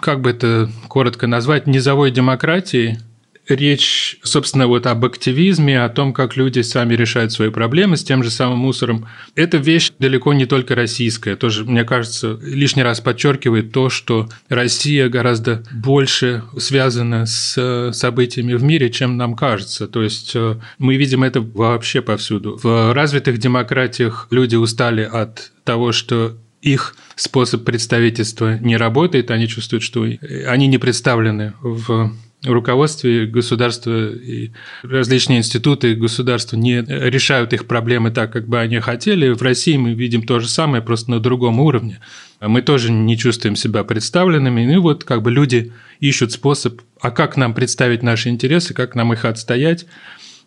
как 0.00 0.20
бы 0.20 0.30
это 0.30 0.70
коротко 0.88 1.26
назвать, 1.26 1.66
низовой 1.66 2.10
демократией– 2.10 2.98
речь, 3.48 4.18
собственно, 4.22 4.66
вот 4.66 4.86
об 4.86 5.04
активизме, 5.04 5.82
о 5.82 5.88
том, 5.88 6.12
как 6.12 6.36
люди 6.36 6.60
сами 6.60 6.94
решают 6.94 7.32
свои 7.32 7.50
проблемы 7.50 7.96
с 7.96 8.04
тем 8.04 8.22
же 8.22 8.30
самым 8.30 8.58
мусором. 8.58 9.06
Эта 9.34 9.58
вещь 9.58 9.92
далеко 9.98 10.32
не 10.32 10.46
только 10.46 10.74
российская. 10.74 11.36
Тоже, 11.36 11.64
мне 11.64 11.84
кажется, 11.84 12.38
лишний 12.42 12.82
раз 12.82 13.00
подчеркивает 13.00 13.72
то, 13.72 13.90
что 13.90 14.28
Россия 14.48 15.08
гораздо 15.08 15.62
больше 15.72 16.44
связана 16.58 17.26
с 17.26 17.92
событиями 17.92 18.54
в 18.54 18.62
мире, 18.62 18.90
чем 18.90 19.16
нам 19.16 19.34
кажется. 19.34 19.86
То 19.88 20.02
есть 20.02 20.32
э, 20.34 20.56
мы 20.78 20.96
видим 20.96 21.22
это 21.22 21.40
вообще 21.40 22.02
повсюду. 22.02 22.58
В 22.62 22.92
развитых 22.94 23.38
демократиях 23.38 24.28
люди 24.30 24.56
устали 24.56 25.02
от 25.02 25.52
того, 25.64 25.92
что 25.92 26.36
их 26.64 26.96
способ 27.14 27.64
представительства 27.64 28.58
не 28.58 28.76
работает, 28.76 29.30
они 29.30 29.46
чувствуют, 29.46 29.82
что 29.82 30.06
они 30.46 30.66
не 30.66 30.78
представлены 30.78 31.52
в 31.60 32.12
руководстве 32.52 33.26
государства 33.26 34.12
и 34.12 34.50
различные 34.82 35.38
институты 35.38 35.94
государства 35.94 36.56
не 36.56 36.82
решают 36.82 37.52
их 37.52 37.66
проблемы 37.66 38.10
так, 38.10 38.32
как 38.32 38.48
бы 38.48 38.60
они 38.60 38.78
хотели. 38.80 39.30
В 39.30 39.42
России 39.42 39.76
мы 39.76 39.94
видим 39.94 40.22
то 40.22 40.40
же 40.40 40.48
самое, 40.48 40.82
просто 40.82 41.10
на 41.10 41.20
другом 41.20 41.60
уровне. 41.60 42.00
Мы 42.40 42.62
тоже 42.62 42.92
не 42.92 43.16
чувствуем 43.16 43.56
себя 43.56 43.84
представленными. 43.84 44.72
И 44.72 44.76
вот 44.76 45.04
как 45.04 45.22
бы 45.22 45.30
люди 45.30 45.72
ищут 46.00 46.32
способ, 46.32 46.80
а 47.00 47.10
как 47.10 47.36
нам 47.36 47.54
представить 47.54 48.02
наши 48.02 48.28
интересы, 48.28 48.74
как 48.74 48.94
нам 48.94 49.12
их 49.12 49.24
отстоять. 49.24 49.86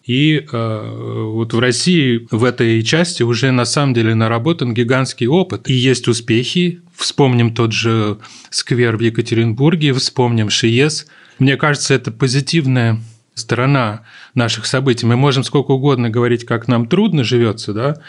И 0.06 0.46
э, 0.50 1.30
вот 1.34 1.54
в 1.54 1.60
России 1.60 2.27
в 2.32 2.46
этой 2.46 2.82
части 2.82 3.24
уже 3.24 3.51
на 3.51 3.66
самом 3.66 3.94
деле 3.94 4.16
наработан 4.16 4.74
гигантский 4.74 5.27
опыт. 5.27 5.70
И 5.70 5.74
есть 5.74 6.08
успехи. 6.08 6.82
Вспомним 6.96 7.54
тот 7.54 7.74
же 7.74 8.18
сквер 8.50 8.96
в 8.96 9.01
Екатеринбурге, 9.01 9.94
вспомним 9.94 10.50
ШИЕС– 10.50 11.08
мне 11.39 11.58
кажется, 11.58 11.94
это 11.94 12.12
позитивная 12.12 13.00
сторона 13.38 14.01
наших 14.34 14.65
событий. 14.65 15.06
Мы 15.06 15.15
можем 15.15 15.44
сколько 15.44 15.72
угодно 15.72 16.10
говорить, 16.10 16.46
как 16.46 16.67
нам 16.67 16.88
трудно 16.88 17.24
живется, 17.24 17.72
да, 17.72 18.01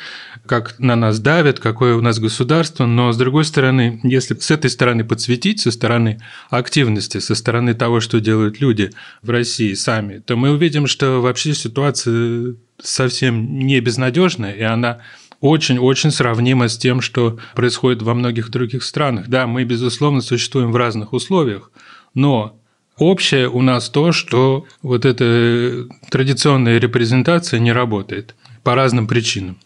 как 0.47 0.78
на 0.78 0.97
нас 0.97 1.20
давят, 1.20 1.61
какое 1.61 1.94
у 1.97 2.00
нас 2.00 2.18
государство, 2.18 2.87
но 2.87 3.12
с 3.12 3.16
другой 3.18 3.44
стороны, 3.44 4.00
если 4.04 4.35
с 4.35 4.50
этой 4.50 4.70
стороны 4.70 5.04
подсветить, 5.04 5.61
со 5.61 5.70
стороны 5.70 6.20
активности, 6.49 7.18
со 7.18 7.35
стороны 7.35 7.75
того, 7.75 8.00
что 8.00 8.20
делают 8.20 8.61
люди 8.61 8.90
в 9.23 9.28
России 9.28 9.75
сами, 9.75 10.18
то 10.18 10.37
мы 10.37 10.50
увидим, 10.50 10.87
что 10.87 11.20
вообще 11.20 11.54
ситуация 11.54 12.54
совсем 12.82 13.58
не 13.58 13.80
безнадежная, 13.80 14.52
и 14.52 14.62
она 14.62 15.00
очень-очень 15.40 16.11
сравнима 16.11 16.68
с 16.68 16.78
тем, 16.78 17.00
что 17.00 17.38
происходит 17.54 18.02
во 18.02 18.14
многих 18.14 18.50
других 18.50 18.82
странах. 18.82 19.28
Да, 19.28 19.47
мы, 19.47 19.64
безусловно, 19.64 20.20
существуем 20.20 20.73
в 20.73 20.76
разных 20.76 21.12
условиях, 21.12 21.70
но 22.14 22.58
Общее 22.99 23.49
у 23.49 23.62
нас 23.62 23.88
то, 23.88 24.12
что 24.12 24.64
вот 24.83 25.05
эта 25.05 25.87
традиционная 26.11 26.78
репрезентация 26.78 27.61
не 27.61 27.73
работает 27.73 28.35
по 28.62 28.75
разным 28.75 29.07
причинам. 29.07 29.59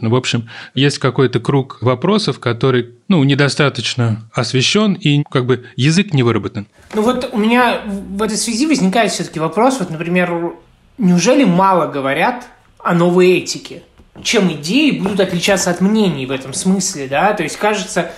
Ну, 0.00 0.10
в 0.10 0.14
общем, 0.14 0.48
есть 0.74 0.98
какой-то 0.98 1.40
круг 1.40 1.78
вопросов, 1.82 2.38
который 2.40 2.90
ну, 3.08 3.22
недостаточно 3.22 4.22
освещен 4.32 4.94
и 4.94 5.22
как 5.30 5.46
бы 5.46 5.66
язык 5.76 6.14
не 6.14 6.22
выработан. 6.22 6.66
Ну 6.94 7.02
вот 7.02 7.28
у 7.32 7.38
меня 7.38 7.82
в 7.84 8.22
этой 8.22 8.36
связи 8.36 8.66
возникает 8.66 9.12
все-таки 9.12 9.38
вопрос, 9.38 9.78
вот, 9.78 9.90
например, 9.90 10.54
неужели 10.96 11.44
мало 11.44 11.86
говорят 11.86 12.46
о 12.78 12.94
новой 12.94 13.38
этике? 13.38 13.82
Чем 14.22 14.50
идеи 14.52 14.90
будут 14.90 15.20
отличаться 15.20 15.70
от 15.70 15.80
мнений 15.80 16.26
в 16.26 16.30
этом 16.30 16.54
смысле, 16.54 17.06
да? 17.06 17.32
То 17.34 17.42
есть, 17.42 17.56
кажется, 17.56 18.12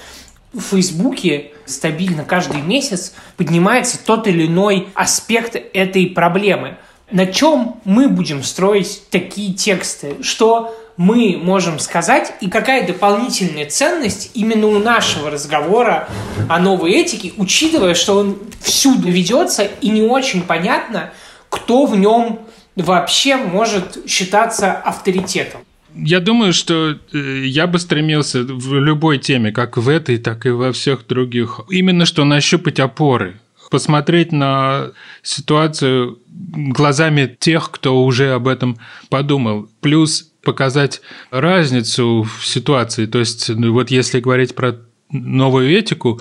в 0.53 0.61
Фейсбуке 0.61 1.53
стабильно 1.65 2.25
каждый 2.25 2.61
месяц 2.61 3.15
поднимается 3.37 3.99
тот 4.05 4.27
или 4.27 4.47
иной 4.47 4.89
аспект 4.95 5.57
этой 5.57 6.07
проблемы. 6.07 6.77
На 7.11 7.27
чем 7.27 7.81
мы 7.85 8.09
будем 8.09 8.43
строить 8.43 9.03
такие 9.11 9.55
тексты? 9.55 10.17
Что 10.23 10.75
мы 10.97 11.39
можем 11.43 11.79
сказать 11.79 12.35
и 12.41 12.49
какая 12.49 12.87
дополнительная 12.87 13.67
ценность 13.67 14.31
именно 14.35 14.67
у 14.67 14.79
нашего 14.79 15.31
разговора 15.31 16.09
о 16.49 16.59
новой 16.59 16.93
этике, 16.93 17.33
учитывая, 17.37 17.95
что 17.95 18.17
он 18.19 18.39
всюду 18.61 19.09
ведется 19.11 19.65
и 19.65 19.89
не 19.89 20.03
очень 20.03 20.43
понятно, 20.43 21.13
кто 21.49 21.87
в 21.87 21.97
нем 21.97 22.41
вообще 22.77 23.37
может 23.37 24.09
считаться 24.09 24.73
авторитетом. 24.73 25.61
Я 25.95 26.21
думаю, 26.21 26.53
что 26.53 26.99
э, 27.13 27.43
я 27.45 27.67
бы 27.67 27.79
стремился 27.79 28.43
в 28.43 28.75
любой 28.75 29.19
теме, 29.19 29.53
как 29.53 29.77
в 29.77 29.89
этой, 29.89 30.19
так 30.19 30.47
и 30.47 30.51
во 30.51 30.73
всех 30.73 31.07
других, 31.07 31.61
именно 31.69 32.07
что 32.07 32.25
нащупать 32.25 32.81
опоры, 32.81 33.41
посмотреть 33.71 34.33
на 34.33 34.93
ситуацию 35.23 36.19
глазами 36.29 37.37
тех, 37.39 37.71
кто 37.71 38.05
уже 38.05 38.33
об 38.33 38.49
этом 38.49 38.79
подумал. 39.09 39.69
Плюс 39.81 40.31
показать 40.43 41.01
разницу 41.31 42.23
в 42.23 42.47
ситуации. 42.47 43.07
То 43.07 43.19
есть, 43.19 43.49
ну, 43.49 43.73
вот 43.73 43.91
если 43.91 44.21
говорить 44.21 44.55
про 44.55 44.77
новую 45.11 45.71
этику, 45.71 46.21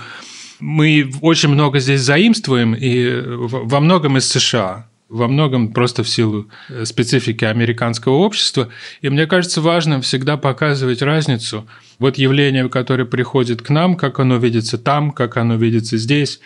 мы 0.59 1.11
очень 1.21 1.49
много 1.49 1.79
здесь 1.79 2.01
заимствуем, 2.01 2.75
и 2.75 3.21
во 3.25 3.79
многом 3.79 4.17
из 4.17 4.29
США. 4.29 4.87
Во 5.12 5.27
многом 5.27 5.74
просто 5.74 6.03
в 6.03 6.10
силу 6.10 6.48
э, 6.70 6.86
специфики 6.86 7.44
американского 7.44 8.13
общества. 8.13 8.70
И 9.01 9.10
мне 9.10 9.27
кажется 9.27 9.62
важным 9.62 10.01
всегда 10.01 10.38
показывать 10.38 11.01
разницу. 11.01 11.68
Вот 12.00 12.18
явление, 12.18 12.70
которое 12.70 13.06
приходит 13.06 13.62
к 13.62 13.70
нам, 13.70 13.96
как 13.96 14.20
оно 14.20 14.38
видится 14.38 14.77
там, 14.77 15.12
как 15.12 15.38
оно 15.38 15.56
видится 15.56 15.98
здесь. 15.98 16.39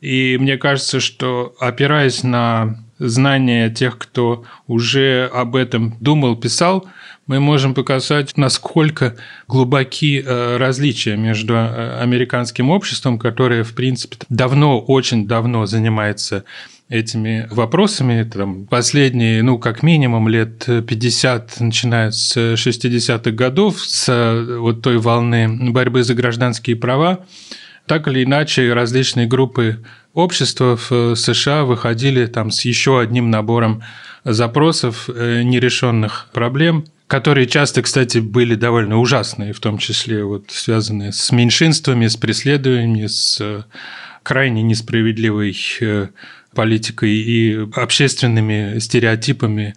И 0.00 0.36
мне 0.40 0.56
кажется, 0.56 0.98
что 0.98 1.54
опираясь 1.60 2.22
на 2.24 2.82
знания 2.98 3.70
тех, 3.70 3.96
кто 3.96 4.44
уже 4.66 5.30
об 5.32 5.54
этом 5.54 5.96
думал, 6.00 6.36
писал, 6.36 6.86
мы 7.26 7.38
можем 7.38 7.74
показать, 7.74 8.36
насколько 8.36 9.16
глубоки 9.46 10.20
э, 10.20 10.56
различия 10.56 11.16
между 11.16 11.54
э, 11.54 12.00
американским 12.00 12.70
обществом, 12.70 13.20
которое, 13.20 13.62
в 13.62 13.74
принципе, 13.74 14.16
давно, 14.28 14.80
очень 14.80 15.28
давно 15.28 15.66
занимается 15.66 16.44
этими 16.90 17.46
вопросами. 17.50 18.24
Там, 18.24 18.66
последние, 18.66 19.42
ну, 19.42 19.58
как 19.58 19.82
минимум, 19.82 20.28
лет 20.28 20.66
50, 20.66 21.60
начиная 21.60 22.10
с 22.10 22.36
60-х 22.36 23.30
годов, 23.30 23.80
с 23.80 24.46
вот 24.58 24.82
той 24.82 24.98
волны 24.98 25.70
борьбы 25.70 26.02
за 26.02 26.14
гражданские 26.14 26.76
права, 26.76 27.20
так 27.86 28.06
или 28.08 28.24
иначе 28.24 28.72
различные 28.74 29.26
группы 29.26 29.82
общества 30.12 30.76
в 30.76 31.14
США 31.14 31.64
выходили 31.64 32.26
там 32.26 32.50
с 32.50 32.66
еще 32.66 33.00
одним 33.00 33.30
набором 33.30 33.82
запросов 34.24 35.08
э, 35.08 35.42
нерешенных 35.42 36.28
проблем– 36.32 36.84
которые 37.10 37.48
часто, 37.48 37.82
кстати, 37.82 38.18
были 38.18 38.54
довольно 38.54 39.00
ужасные, 39.00 39.52
в 39.52 39.58
том 39.58 39.78
числе 39.78 40.22
вот 40.22 40.44
связанные 40.50 41.12
с 41.12 41.32
меньшинствами, 41.32 42.06
с 42.06 42.16
преследованиями, 42.16 43.08
с 43.08 43.38
э, 43.40 43.64
крайне 44.22 44.62
несправедливой 44.62 45.56
э, 45.80 46.06
политикой 46.54 47.14
и 47.14 47.68
общественными 47.74 48.78
стереотипами. 48.78 49.74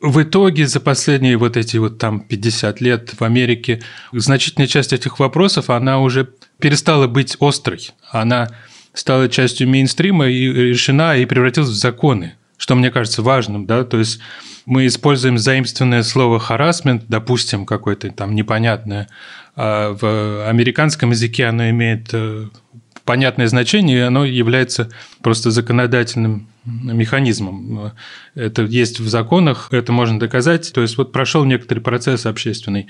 В 0.00 0.22
итоге 0.22 0.66
за 0.66 0.80
последние 0.80 1.36
вот 1.36 1.56
эти 1.56 1.78
вот 1.78 1.98
там 1.98 2.20
50 2.20 2.80
лет 2.80 3.14
в 3.18 3.22
Америке 3.22 3.80
значительная 4.12 4.66
часть 4.66 4.92
этих 4.92 5.18
вопросов, 5.18 5.70
она 5.70 6.00
уже 6.00 6.28
перестала 6.58 7.06
быть 7.06 7.36
острой. 7.40 7.90
Она 8.10 8.48
стала 8.92 9.28
частью 9.28 9.68
мейнстрима 9.68 10.28
и 10.28 10.46
решена 10.52 11.16
и 11.16 11.26
превратилась 11.26 11.70
в 11.70 11.74
законы, 11.74 12.34
что 12.56 12.74
мне 12.74 12.90
кажется 12.90 13.22
важным, 13.22 13.66
да, 13.66 13.84
то 13.84 13.98
есть 13.98 14.20
мы 14.64 14.86
используем 14.86 15.38
заимственное 15.38 16.02
слово 16.02 16.40
харасмент, 16.40 17.04
допустим, 17.08 17.66
какое-то 17.66 18.10
там 18.10 18.34
непонятное, 18.34 19.08
а 19.54 19.94
в 19.94 20.48
американском 20.48 21.10
языке 21.10 21.46
оно 21.46 21.70
имеет 21.70 22.08
э, 22.12 22.48
понятное 23.06 23.46
значение, 23.46 24.06
оно 24.06 24.26
является 24.26 24.90
просто 25.22 25.50
законодательным 25.50 26.48
механизмом. 26.64 27.92
Это 28.34 28.62
есть 28.62 29.00
в 29.00 29.08
законах, 29.08 29.68
это 29.70 29.92
можно 29.92 30.20
доказать. 30.20 30.70
То 30.74 30.82
есть 30.82 30.98
вот 30.98 31.12
прошел 31.12 31.44
некоторый 31.44 31.78
процесс 31.78 32.26
общественный. 32.26 32.88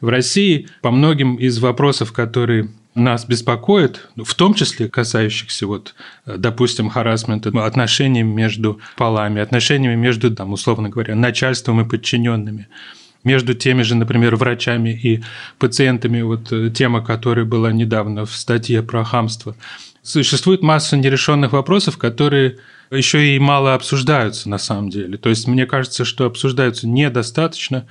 В 0.00 0.08
России 0.08 0.68
по 0.80 0.90
многим 0.90 1.34
из 1.34 1.58
вопросов, 1.58 2.12
которые 2.12 2.70
нас 2.94 3.26
беспокоит, 3.26 4.08
в 4.16 4.34
том 4.34 4.54
числе 4.54 4.88
касающихся, 4.88 5.66
вот, 5.66 5.94
допустим, 6.24 6.88
харасмента, 6.88 7.50
отношениями 7.64 8.32
между 8.32 8.80
полами, 8.96 9.42
отношениями 9.42 9.96
между, 9.96 10.34
там, 10.34 10.52
условно 10.52 10.88
говоря, 10.88 11.14
начальством 11.14 11.80
и 11.82 11.88
подчиненными, 11.88 12.68
между 13.26 13.52
теми 13.54 13.82
же, 13.82 13.94
например, 13.94 14.36
врачами 14.36 14.90
и 14.90 15.22
пациентами, 15.58 16.22
вот 16.22 16.52
э, 16.52 16.70
тема, 16.70 17.04
которая 17.04 17.44
была 17.44 17.72
недавно 17.72 18.24
в 18.24 18.32
статье 18.34 18.82
про 18.82 19.04
хамство. 19.04 19.54
Существует 20.02 20.62
масса 20.62 20.96
нерешенных 20.96 21.52
вопросов, 21.52 21.98
которые 21.98 22.58
еще 22.90 23.34
и 23.34 23.38
мало 23.38 23.74
обсуждаются 23.74 24.48
на 24.48 24.58
самом 24.58 24.88
деле. 24.88 25.18
То 25.18 25.28
есть 25.28 25.48
мне 25.48 25.66
кажется, 25.66 26.04
что 26.04 26.24
обсуждаются 26.24 26.86
недостаточно. 26.88 27.86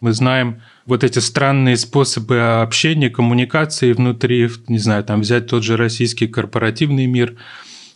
Мы 0.00 0.12
знаем 0.12 0.60
вот 0.84 1.02
эти 1.02 1.18
странные 1.18 1.78
способы 1.78 2.60
общения, 2.60 3.08
коммуникации 3.08 3.94
внутри, 3.94 4.50
не 4.68 4.78
знаю, 4.78 5.02
там 5.02 5.22
взять 5.22 5.46
тот 5.46 5.64
же 5.64 5.76
российский 5.76 6.28
корпоративный 6.28 7.06
мир– 7.06 7.34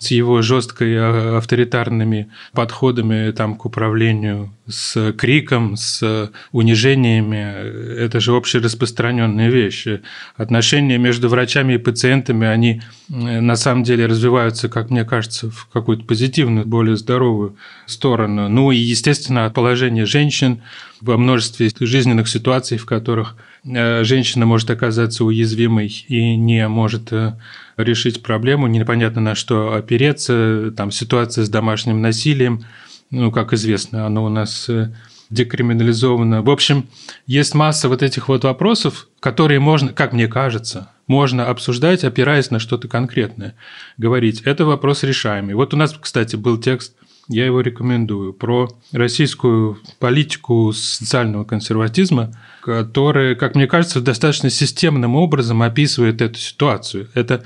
с 0.01 0.11
его 0.11 0.41
жесткой 0.43 0.97
а, 0.99 1.39
авторитарными 1.39 2.31
подходами 2.53 3.31
там, 3.33 3.55
к 3.55 3.67
управлению, 3.67 4.53
с 4.67 5.13
криком, 5.13 5.77
с 5.77 6.31
унижениями. 6.53 7.99
Это 7.99 8.19
же 8.19 8.33
общераспространенные 8.33 9.51
вещи. 9.51 10.01
Отношения 10.37 10.97
между 10.97 11.29
врачами 11.29 11.75
и 11.75 11.79
пациентами, 11.79 12.47
они 12.47 12.83
на 13.09 13.57
самом 13.57 13.83
деле 13.85 14.07
развиваются, 14.07 14.69
как 14.69 14.91
мне 14.91 15.05
кажется, 15.05 15.51
в 15.51 15.69
какую-то 15.73 16.05
позитивную, 16.05 16.67
более 16.67 16.97
здоровую 16.97 17.57
сторону. 17.87 18.49
Ну 18.49 18.71
и, 18.71 18.77
естественно, 18.77 19.51
положение 19.51 20.07
женщин 20.07 20.63
во 21.01 21.17
множестве 21.17 21.71
жизненных 21.81 22.29
ситуаций, 22.29 22.79
в 22.79 22.87
которых 22.87 23.37
э, 23.65 24.05
женщина 24.05 24.47
может 24.47 24.71
оказаться 24.71 25.25
уязвимой 25.25 25.89
и 26.09 26.37
не 26.37 26.67
может 26.69 27.13
э, 27.13 27.37
решить 27.83 28.23
проблему, 28.23 28.67
непонятно 28.67 29.21
на 29.21 29.35
что 29.35 29.75
опереться, 29.75 30.73
там 30.77 30.91
ситуация 30.91 31.45
с 31.45 31.49
домашним 31.49 32.01
насилием, 32.01 32.65
ну, 33.11 33.33
как 33.33 33.53
известно, 33.53 34.07
оно 34.07 34.25
у 34.25 34.29
нас 34.29 34.69
э, 34.69 34.93
декриминализовано. 35.31 36.43
В 36.43 36.51
общем, 36.51 36.87
есть 37.27 37.55
масса 37.55 37.89
вот 37.89 38.03
этих 38.03 38.29
вот 38.29 38.45
вопросов, 38.45 39.09
которые 39.21 39.61
можно, 39.61 39.93
как 39.93 40.13
мне 40.13 40.29
кажется, 40.29 40.91
можно 41.07 41.47
обсуждать, 41.47 42.05
опираясь 42.05 42.51
на 42.51 42.59
что-то 42.59 42.89
конкретное. 42.89 43.55
Говорить, 43.97 44.43
это 44.43 44.65
вопрос 44.65 45.03
решаемый. 45.03 45.55
Вот 45.55 45.75
у 45.75 45.77
нас, 45.77 45.97
кстати, 45.99 46.37
был 46.37 46.59
текст, 46.59 46.95
я 47.29 47.47
его 47.47 47.61
рекомендую, 47.61 48.33
про 48.33 48.69
российскую 48.93 49.79
политику 50.01 50.73
социального 50.73 51.45
консерватизма, 51.45 52.33
которая, 52.61 53.37
как 53.37 53.55
мне 53.55 53.69
кажется, 53.69 54.01
достаточно 54.01 54.51
системным 54.51 55.15
образом 55.15 55.63
описывает 55.63 56.23
эту 56.23 56.39
ситуацию. 56.39 57.09
Это 57.15 57.45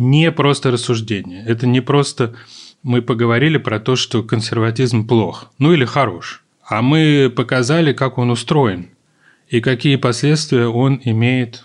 не 0.00 0.32
просто 0.32 0.70
рассуждение, 0.70 1.44
это 1.46 1.66
не 1.66 1.82
просто 1.82 2.34
мы 2.82 3.02
поговорили 3.02 3.58
про 3.58 3.78
то, 3.78 3.96
что 3.96 4.22
консерватизм 4.22 5.06
плох, 5.06 5.52
ну 5.58 5.74
или 5.74 5.84
хорош, 5.84 6.42
а 6.66 6.80
мы 6.80 7.30
показали, 7.34 7.92
как 7.92 8.16
он 8.16 8.30
устроен 8.30 8.88
и 9.48 9.60
какие 9.60 9.96
последствия 9.96 10.68
он 10.68 11.02
имеет 11.04 11.64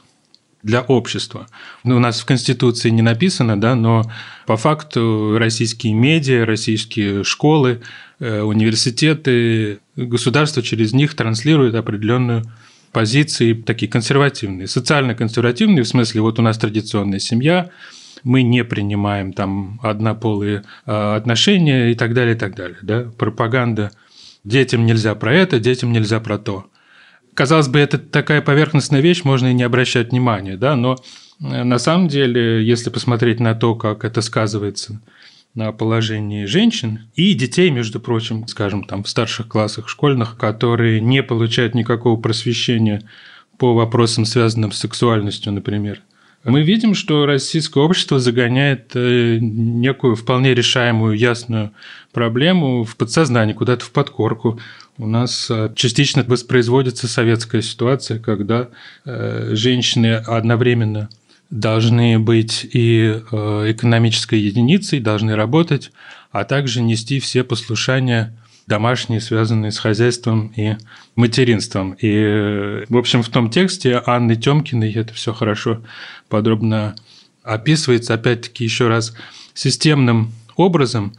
для 0.63 0.82
общества. 0.82 1.48
Ну, 1.86 1.95
у 1.95 2.00
нас 2.00 2.19
в 2.19 2.26
Конституции 2.26 2.89
не 2.89 3.04
написано, 3.04 3.60
да, 3.62 3.76
но 3.76 4.04
по 4.48 4.58
факту 4.58 5.38
российские 5.38 5.93
медиа, 5.93 6.45
российские 6.45 7.24
школы, 7.24 7.82
э, 8.19 8.41
университеты, 8.41 9.80
государство 9.95 10.62
через 10.62 10.91
них 10.91 11.13
транслирует 11.15 11.76
определенную 11.76 12.43
позиции 12.91 13.54
такие 13.54 13.89
консервативные, 13.89 14.67
социально 14.67 15.13
консервативные, 15.15 15.84
в 15.84 15.88
смысле, 15.88 16.21
вот 16.21 16.39
у 16.39 16.41
нас 16.41 16.58
традиционная 16.58 17.19
семья, 17.19 17.69
мы 18.25 18.41
не 18.41 18.63
принимаем 18.63 19.31
там 19.31 19.79
однополые 19.83 20.63
а, 20.85 21.15
отношения 21.15 21.91
и 21.91 21.93
так 21.93 22.13
далее, 22.13 22.35
и 22.35 22.38
так 22.38 22.55
далее. 22.55 22.77
Да? 22.81 23.03
Пропаганда 23.17 23.91
детям 24.43 24.85
нельзя 24.85 25.13
про 25.15 25.33
это, 25.33 25.59
детям 25.59 25.93
нельзя 25.93 26.19
про 26.19 26.39
то. 26.39 26.65
Казалось 27.35 27.67
бы, 27.67 27.79
это 27.79 27.99
такая 27.99 28.41
поверхностная 28.41 28.99
вещь, 28.99 29.23
можно 29.23 29.47
и 29.47 29.53
не 29.53 29.61
обращать 29.61 30.11
внимания, 30.11 30.57
да, 30.57 30.75
но 30.75 30.95
э, 31.39 31.63
на 31.63 31.77
самом 31.77 32.07
деле, 32.07 32.65
если 32.65 32.89
посмотреть 32.89 33.39
на 33.39 33.53
то, 33.53 33.75
как 33.75 34.03
это 34.03 34.21
сказывается 34.21 35.01
на 35.53 35.71
положении 35.71 36.45
женщин 36.45 37.11
и 37.15 37.33
детей, 37.33 37.69
между 37.69 37.99
прочим, 37.99 38.47
скажем, 38.47 38.85
там 38.85 39.03
в 39.03 39.09
старших 39.09 39.47
классах 39.47 39.88
школьных, 39.88 40.35
которые 40.38 40.99
не 40.99 41.21
получают 41.21 41.75
никакого 41.75 42.19
просвещения 42.19 43.03
по 43.59 43.75
вопросам, 43.75 44.25
связанным 44.25 44.71
с 44.71 44.79
сексуальностью, 44.79 45.53
например– 45.53 46.01
мы 46.51 46.62
видим, 46.62 46.93
что 46.93 47.25
российское 47.25 47.84
общество 47.84 48.19
загоняет 48.19 48.91
э, 48.93 49.39
некую 49.41 50.15
вполне 50.15 50.53
решаемую, 50.53 51.17
ясную 51.17 51.71
проблему 52.13 52.84
в 52.84 52.95
подсознание, 52.95 53.55
куда-то 53.55 53.84
в 53.84 53.91
подкорку. 53.91 54.60
У 54.99 55.08
нас 55.08 55.47
э, 55.49 55.73
частично 55.75 56.23
воспроизводится 56.23 57.08
советская 57.08 57.63
ситуация, 57.63 58.19
когда 58.19 58.69
э, 59.05 59.55
женщины 59.55 60.13
одновременно 60.13 61.10
должны 61.49 62.19
быть 62.19 62.63
и 62.63 63.21
экономической 63.31 64.39
единицей, 64.39 64.99
должны 64.99 65.36
работать, 65.36 65.91
а 66.31 66.43
также 66.43 66.81
нести 66.81 67.19
все 67.19 67.43
послушания 67.43 68.36
домашние, 68.67 69.21
связанные 69.21 69.71
с 69.71 69.78
хозяйством 69.78 70.51
и 70.56 70.75
материнством. 71.15 71.91
И, 71.93 72.84
в 72.89 72.97
общем, 72.97 73.21
в 73.21 73.30
том 73.30 73.49
тексте 73.49 74.01
Анны 74.06 74.36
Тёмкиной 74.36 74.91
это 74.93 75.13
все 75.13 75.34
хорошо 75.34 75.82
подробно 76.30 76.95
описывается, 77.43 78.15
опять-таки, 78.15 78.63
еще 78.63 78.88
раз, 78.88 79.15
системным 79.54 80.34
образом. 80.56 81.13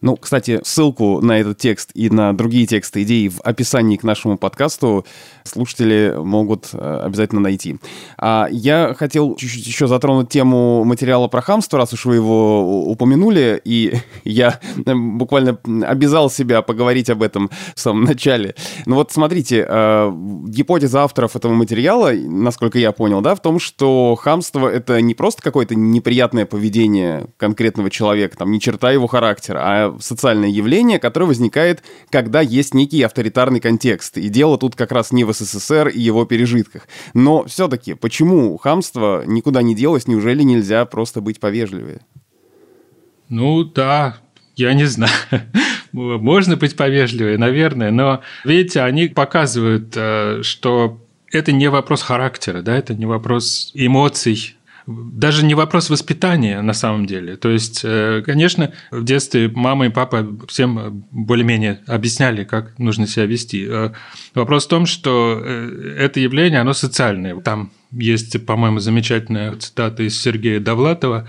Ну, 0.00 0.16
кстати, 0.16 0.60
ссылку 0.64 1.22
на 1.22 1.40
этот 1.40 1.56
текст 1.56 1.90
и 1.94 2.10
на 2.10 2.34
другие 2.34 2.66
тексты 2.66 3.04
идеи 3.04 3.28
в 3.28 3.40
описании 3.40 3.96
к 3.96 4.02
нашему 4.02 4.36
подкасту 4.36 5.06
слушатели 5.44 6.14
могут 6.18 6.70
э, 6.74 7.00
обязательно 7.04 7.40
найти. 7.40 7.78
А 8.18 8.46
я 8.50 8.94
хотел 8.94 9.34
чуть-чуть 9.36 9.66
еще 9.66 9.86
затронуть 9.86 10.28
тему 10.28 10.84
материала 10.84 11.28
про 11.28 11.40
хамство, 11.40 11.78
раз 11.78 11.94
уж 11.94 12.04
вы 12.04 12.16
его 12.16 12.84
упомянули, 12.84 13.60
и 13.64 13.94
я 14.24 14.60
буквально 14.84 15.58
обязал 15.86 16.28
себя 16.28 16.60
поговорить 16.60 17.08
об 17.08 17.22
этом 17.22 17.50
в 17.74 17.80
самом 17.80 18.04
начале. 18.04 18.54
Ну 18.84 18.96
вот 18.96 19.10
смотрите, 19.10 19.64
э, 19.66 20.12
гипотеза 20.48 21.04
авторов 21.04 21.34
этого 21.34 21.54
материала, 21.54 22.12
насколько 22.12 22.78
я 22.78 22.92
понял, 22.92 23.22
да, 23.22 23.34
в 23.34 23.40
том, 23.40 23.58
что 23.58 24.16
хамство— 24.16 24.68
это 24.70 25.00
не 25.00 25.14
просто 25.14 25.40
какое-то 25.40 25.74
неприятное 25.74 26.44
поведение 26.44 27.26
конкретного 27.38 27.88
человека, 27.88 28.36
там, 28.36 28.50
не 28.50 28.60
черта 28.60 28.90
его 28.92 29.06
характера, 29.06 29.60
а 29.62 29.83
социальное 30.00 30.48
явление, 30.48 30.98
которое 30.98 31.26
возникает, 31.26 31.82
когда 32.10 32.40
есть 32.40 32.74
некий 32.74 33.02
авторитарный 33.02 33.60
контекст. 33.60 34.18
И 34.18 34.28
дело 34.28 34.58
тут 34.58 34.76
как 34.76 34.92
раз 34.92 35.12
не 35.12 35.24
в 35.24 35.32
СССР 35.32 35.88
и 35.88 36.00
его 36.00 36.24
пережитках. 36.24 36.88
Но 37.14 37.44
все-таки, 37.44 37.94
почему 37.94 38.56
хамство 38.58 39.24
никуда 39.26 39.62
не 39.62 39.74
делось? 39.74 40.06
Неужели 40.06 40.42
нельзя 40.42 40.84
просто 40.84 41.20
быть 41.20 41.40
повежливее? 41.40 42.00
Ну 43.28 43.64
да, 43.64 44.18
я 44.56 44.74
не 44.74 44.84
знаю. 44.84 45.12
Можно 45.92 46.56
быть 46.56 46.76
повежливее, 46.76 47.38
наверное, 47.38 47.90
но 47.90 48.20
видите, 48.44 48.80
они 48.80 49.06
показывают, 49.08 49.92
э, 49.96 50.40
что 50.42 51.00
это 51.30 51.52
не 51.52 51.68
вопрос 51.68 52.02
характера, 52.02 52.62
да, 52.62 52.76
это 52.76 52.94
не 52.94 53.06
вопрос 53.06 53.70
эмоций, 53.74 54.56
даже 54.86 55.44
не 55.44 55.54
вопрос 55.54 55.88
воспитания 55.90 56.60
на 56.60 56.74
самом 56.74 57.06
деле. 57.06 57.36
То 57.36 57.50
есть, 57.50 57.80
э, 57.84 58.22
конечно, 58.24 58.72
в 58.90 59.04
детстве 59.04 59.50
мама 59.54 59.86
и 59.86 59.90
папа 59.90 60.26
всем 60.46 61.06
более-менее 61.10 61.80
объясняли, 61.86 62.44
как 62.44 62.78
нужно 62.78 63.06
себя 63.06 63.26
вести. 63.26 63.66
Э, 63.68 63.92
вопрос 64.34 64.66
в 64.66 64.68
том, 64.68 64.86
что 64.86 65.40
э, 65.42 65.96
это 65.98 66.20
явление, 66.20 66.60
оно 66.60 66.74
социальное. 66.74 67.34
Там 67.40 67.70
есть, 67.92 68.44
по-моему, 68.44 68.78
замечательная 68.78 69.54
цитата 69.56 70.02
из 70.02 70.20
Сергея 70.20 70.60
Довлатова, 70.60 71.28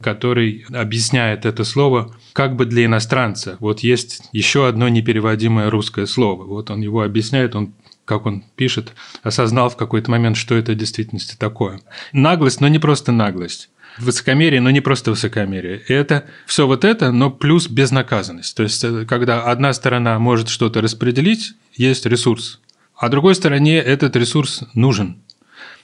который 0.00 0.64
объясняет 0.72 1.46
это 1.46 1.64
слово 1.64 2.14
как 2.32 2.56
бы 2.56 2.64
для 2.64 2.84
иностранца. 2.84 3.56
Вот 3.60 3.80
есть 3.80 4.22
еще 4.32 4.66
одно 4.66 4.88
непереводимое 4.88 5.70
русское 5.70 6.06
слово. 6.06 6.44
Вот 6.44 6.70
он 6.70 6.80
его 6.80 7.02
объясняет, 7.02 7.54
он 7.54 7.74
как 8.10 8.26
он 8.26 8.42
пишет, 8.56 8.92
осознал 9.22 9.68
в 9.70 9.76
какой-то 9.76 10.10
момент, 10.10 10.36
что 10.36 10.56
это 10.56 10.72
в 10.72 10.74
действительности 10.74 11.36
такое. 11.38 11.80
Наглость, 12.12 12.60
но 12.60 12.66
не 12.66 12.80
просто 12.80 13.12
наглость. 13.12 13.70
Высокомерие, 13.98 14.60
но 14.60 14.70
не 14.70 14.80
просто 14.80 15.12
высокомерие. 15.12 15.78
Это 15.86 16.24
все 16.44 16.66
вот 16.66 16.84
это, 16.84 17.12
но 17.12 17.30
плюс 17.30 17.68
безнаказанность. 17.68 18.56
То 18.56 18.64
есть, 18.64 18.82
э, 18.82 19.04
когда 19.08 19.44
одна 19.44 19.72
сторона 19.72 20.18
может 20.18 20.48
что-то 20.48 20.80
распределить, 20.80 21.52
есть 21.72 22.04
ресурс. 22.04 22.58
А 22.96 23.08
другой 23.10 23.36
стороне 23.36 23.76
этот 23.78 24.16
ресурс 24.16 24.64
нужен. 24.74 25.22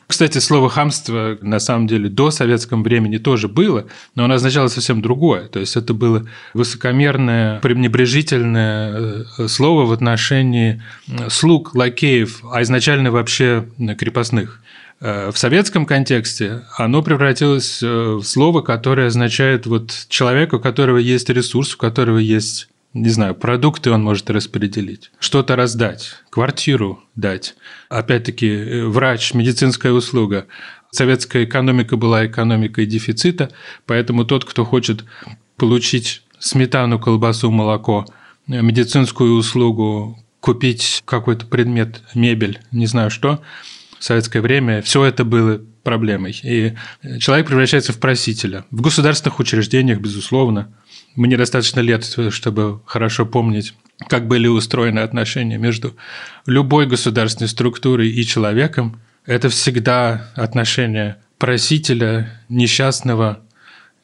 Кстати, 0.07 0.39
слово 0.39 0.69
«хамство» 0.69 1.37
на 1.41 1.59
самом 1.59 1.89
деле 1.89 2.09
до 2.09 2.31
советском 2.31 2.85
времени 2.85 3.19
тоже 3.19 3.49
было, 3.49 3.87
но 4.15 4.25
оно 4.25 4.35
означало 4.35 4.69
совсем 4.69 5.03
другое. 5.03 5.49
То 5.49 5.59
есть 5.59 5.77
это 5.77 5.95
было 5.95 6.27
высокомерное, 6.55 7.59
пренебрежительное 7.61 9.25
э, 9.39 9.49
слово 9.49 9.85
в 9.85 9.93
отношении 9.93 10.81
слуг, 11.29 11.75
лакеев, 11.75 12.43
а 12.53 12.63
изначально 12.63 13.11
вообще 13.11 13.67
крепостных. 13.99 14.61
Э, 15.01 15.31
в 15.33 15.39
советском 15.39 15.87
контексте 15.87 16.63
оно 16.77 17.03
превратилось 17.03 17.83
э, 17.83 17.87
в 17.87 18.23
слово, 18.23 18.63
которое 18.63 19.09
означает 19.09 19.67
вот 19.67 20.07
человека, 20.09 20.55
у 20.55 20.61
которого 20.61 20.99
есть 20.99 21.29
ресурс, 21.31 21.75
у 21.75 21.79
которого 21.79 22.19
есть 22.19 22.69
не 22.97 23.11
знаю, 23.11 23.35
продукты 23.35 23.91
он 23.91 24.03
может 24.03 24.31
распределить, 24.31 25.11
что-то 25.19 25.55
раздать, 25.55 26.23
квартиру 26.31 27.03
дать. 27.15 27.55
Опять-таки, 27.89 28.49
э, 28.49 28.87
врач, 28.87 29.35
медицинская 29.35 29.93
услуга. 29.93 30.47
Советская 30.91 31.45
экономика 31.45 31.97
была 31.97 32.27
экономикой 32.27 32.87
дефицита, 32.87 33.51
поэтому 33.85 34.25
тот, 34.25 34.45
кто 34.45 34.65
хочет 34.65 35.05
получить 35.57 36.23
сметану, 36.39 36.99
колбасу, 36.99 37.51
молоко, 37.51 38.07
э, 38.49 38.63
медицинскую 38.63 39.35
услугу, 39.35 40.19
купить 40.41 41.03
какой-то 41.05 41.45
предмет, 41.47 42.03
мебель, 42.15 42.61
не 42.71 42.87
знаю 42.87 43.11
что, 43.11 43.43
в 43.99 44.05
советское 44.05 44.41
время 44.41 44.81
все 44.81 45.05
это 45.05 45.25
было 45.25 45.61
проблемой. 45.83 46.39
И 46.43 46.75
человек 47.19 47.47
превращается 47.47 47.93
в 47.93 47.99
просителя. 47.99 48.65
В 48.71 48.81
государственных 48.81 49.39
учреждениях, 49.39 50.01
безусловно, 50.01 50.73
мне 51.17 51.37
достаточно 51.37 51.81
лет, 51.81 52.05
чтобы 52.31 52.81
хорошо 52.85 53.27
помнить, 53.27 53.75
как 54.09 54.29
были 54.29 54.47
устроены 54.47 55.01
отношения 55.01 55.59
между 55.59 55.97
любой 56.45 56.87
государственной 56.87 57.49
структурой 57.49 58.11
и 58.11 58.25
человеком. 58.25 59.01
Это 59.25 59.49
всегда 59.49 60.31
отношения 60.35 61.19
просителя, 61.39 62.41
несчастного 62.49 63.41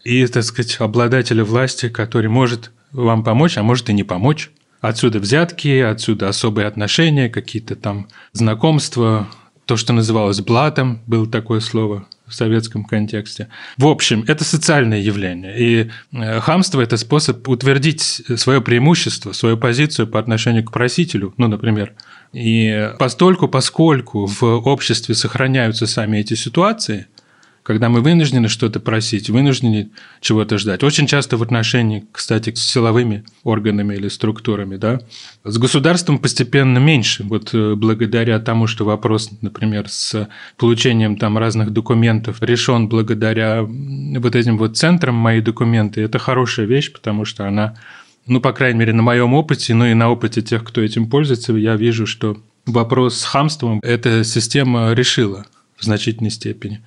и, 0.04 0.26
так 0.26 0.42
сказать, 0.42 0.76
обладателя 0.80 1.44
власти, 1.44 1.88
который 1.88 2.28
может 2.28 2.72
вам 2.90 3.22
помочь, 3.22 3.56
а 3.56 3.62
может 3.62 3.88
и 3.90 3.92
не 3.92 4.02
помочь. 4.02 4.50
Отсюда 4.80 5.20
взятки, 5.20 5.78
отсюда 5.78 6.28
особые 6.28 6.66
отношения, 6.66 7.28
какие-то 7.28 7.76
там 7.76 8.08
знакомства, 8.32 9.28
то, 9.64 9.76
что 9.76 9.92
называлось 9.92 10.40
блатом, 10.40 11.00
было 11.06 11.28
такое 11.28 11.60
слово 11.60 12.06
в 12.32 12.34
советском 12.34 12.84
контексте. 12.84 13.48
В 13.76 13.86
общем, 13.86 14.24
это 14.26 14.42
социальное 14.42 14.98
явление. 14.98 15.58
И 15.58 15.90
э, 16.12 16.40
хамство– 16.40 16.80
это 16.82 16.96
способ 16.96 17.46
утвердить 17.46 18.22
свое 18.36 18.62
преимущество, 18.62 19.32
свою 19.32 19.58
позицию 19.58 20.06
по 20.08 20.18
отношению 20.18 20.64
к 20.64 20.72
просителю, 20.72 21.34
ну, 21.36 21.46
например. 21.46 21.92
И 22.32 22.90
постольку, 22.98 23.48
поскольку 23.48 24.24
в 24.26 24.42
обществе 24.42 25.14
сохраняются 25.14 25.86
сами 25.86 26.18
эти 26.18 26.34
ситуации– 26.34 27.06
когда 27.62 27.88
мы 27.88 28.00
вынуждены 28.00 28.48
что-то 28.48 28.80
просить, 28.80 29.30
вынуждены 29.30 29.90
чего-то 30.20 30.58
ждать. 30.58 30.82
Очень 30.82 31.06
часто 31.06 31.36
в 31.36 31.42
отношении, 31.42 32.04
кстати, 32.10 32.52
с 32.54 32.64
силовыми 32.64 33.24
органами 33.44 33.94
или 33.94 34.08
структурами, 34.08 34.76
да, 34.76 35.00
с 35.44 35.58
государством 35.58 36.18
постепенно 36.18 36.78
меньше. 36.78 37.22
Вот 37.22 37.50
э, 37.54 37.74
благодаря 37.74 38.40
тому, 38.40 38.66
что 38.66 38.84
вопрос, 38.84 39.30
например, 39.42 39.88
с 39.88 40.28
получением 40.56 41.16
там 41.16 41.38
разных 41.38 41.70
документов 41.70 42.42
решен 42.42 42.88
благодаря 42.88 43.62
вот 43.62 44.34
этим 44.34 44.58
вот 44.58 44.76
центрам 44.76 45.14
мои 45.14 45.40
документы, 45.40 46.00
это 46.00 46.18
хорошая 46.18 46.66
вещь, 46.66 46.92
потому 46.92 47.24
что 47.24 47.46
она 47.46 47.76
ну, 48.26 48.40
по 48.40 48.52
крайней 48.52 48.78
мере, 48.78 48.92
на 48.92 49.02
моем 49.02 49.34
опыте, 49.34 49.74
ну 49.74 49.84
и 49.84 49.94
на 49.94 50.08
опыте 50.08 50.42
тех, 50.42 50.62
кто 50.62 50.80
этим 50.80 51.10
пользуется, 51.10 51.52
я 51.54 51.74
вижу, 51.74 52.06
что 52.06 52.36
вопрос 52.66 53.18
с 53.18 53.24
хамством 53.24 53.80
эта 53.82 54.22
система 54.22 54.92
решила 54.92 55.44
в 55.76 55.84
значительной 55.84 56.30
степени. 56.30 56.82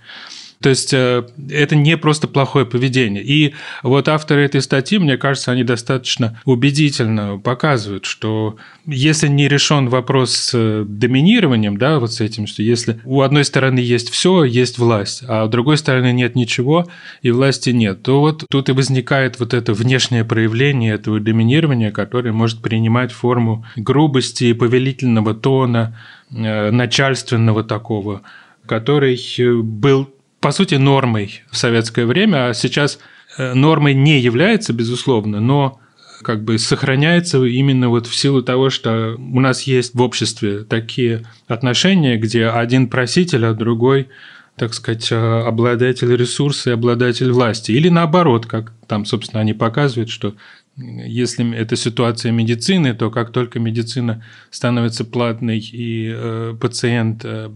То 0.61 0.69
есть 0.69 0.93
э, 0.93 1.23
это 1.49 1.75
не 1.75 1.97
просто 1.97 2.27
плохое 2.27 2.65
поведение. 2.65 3.23
И 3.23 3.53
вот 3.83 4.07
авторы 4.07 4.45
этой 4.45 4.61
статьи, 4.61 4.97
мне 4.97 5.17
кажется, 5.17 5.51
они 5.51 5.63
достаточно 5.63 6.39
убедительно 6.45 7.37
показывают, 7.37 8.05
что 8.05 8.57
если 8.85 9.27
не 9.27 9.47
решен 9.47 9.89
вопрос 9.89 10.33
с 10.33 10.83
доминированием, 10.85 11.77
да, 11.77 11.99
вот 11.99 12.13
с 12.13 12.21
этим, 12.21 12.47
что 12.47 12.63
если 12.63 12.99
у 13.03 13.21
одной 13.21 13.43
стороны 13.43 13.79
есть 13.79 14.09
все, 14.09 14.43
есть 14.43 14.77
власть, 14.77 15.23
а 15.27 15.45
у 15.45 15.47
другой 15.47 15.77
стороны 15.77 16.13
нет 16.13 16.35
ничего 16.35 16.87
и 17.21 17.31
власти 17.31 17.71
нет, 17.71 18.03
то 18.03 18.19
вот 18.19 18.45
тут 18.49 18.69
и 18.69 18.71
возникает 18.71 19.39
вот 19.39 19.53
это 19.53 19.73
внешнее 19.73 20.23
проявление 20.23 20.93
этого 20.93 21.19
доминирования, 21.19 21.91
которое 21.91 22.31
может 22.31 22.61
принимать 22.61 23.11
форму 23.11 23.65
грубости, 23.75 24.53
повелительного 24.53 25.33
тона, 25.33 25.97
э, 26.31 26.71
начальственного 26.71 27.63
такого, 27.63 28.21
который 28.65 29.19
был 29.61 30.09
по 30.45 30.51
сути, 30.51 30.75
нормой 30.75 31.41
в 31.49 31.57
советское 31.57 32.05
время, 32.05 32.49
а 32.49 32.53
сейчас 32.53 32.99
э, 33.39 33.55
нормой 33.55 33.95
не 33.95 34.19
является, 34.19 34.73
безусловно, 34.73 35.39
но 35.39 35.79
как 36.21 36.43
бы 36.43 36.59
сохраняется 36.59 37.43
именно 37.43 37.89
вот 37.89 38.05
в 38.05 38.13
силу 38.13 38.43
того, 38.43 38.69
что 38.69 39.15
у 39.17 39.39
нас 39.39 39.63
есть 39.63 39.95
в 39.95 40.01
обществе 40.03 40.59
такие 40.59 41.25
отношения, 41.47 42.17
где 42.17 42.45
один 42.45 42.89
проситель, 42.89 43.43
а 43.43 43.55
другой 43.55 44.09
так 44.55 44.75
сказать, 44.75 45.11
э, 45.11 45.15
обладатель 45.15 46.15
ресурса 46.15 46.69
и 46.69 46.73
обладатель 46.73 47.31
власти. 47.31 47.71
Или 47.71 47.89
наоборот, 47.89 48.45
как 48.45 48.71
там, 48.85 49.05
собственно, 49.05 49.41
они 49.41 49.53
показывают, 49.53 50.11
что 50.11 50.35
если 50.77 51.55
это 51.55 51.75
ситуация 51.75 52.31
медицины, 52.31 52.93
то 52.93 53.09
как 53.09 53.31
только 53.31 53.59
медицина 53.59 54.23
становится 54.51 55.05
платной 55.05 55.59
и 55.59 56.11
э, 56.13 56.55
пациент 56.59 57.21
э, 57.23 57.49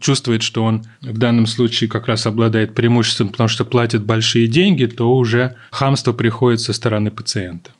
чувствует, 0.00 0.42
что 0.42 0.64
он 0.64 0.84
в 1.00 1.16
данном 1.16 1.46
случае 1.46 1.88
как 1.88 2.08
раз 2.08 2.26
обладает 2.26 2.74
преимуществом, 2.74 3.28
потому 3.28 3.48
что 3.48 3.64
платит 3.64 4.02
большие 4.02 4.48
деньги, 4.48 4.86
то 4.86 5.14
уже 5.14 5.54
хамство 5.70 6.12
приходит 6.12 6.60
со 6.60 6.72
стороны 6.72 7.12
пациента. 7.12 7.70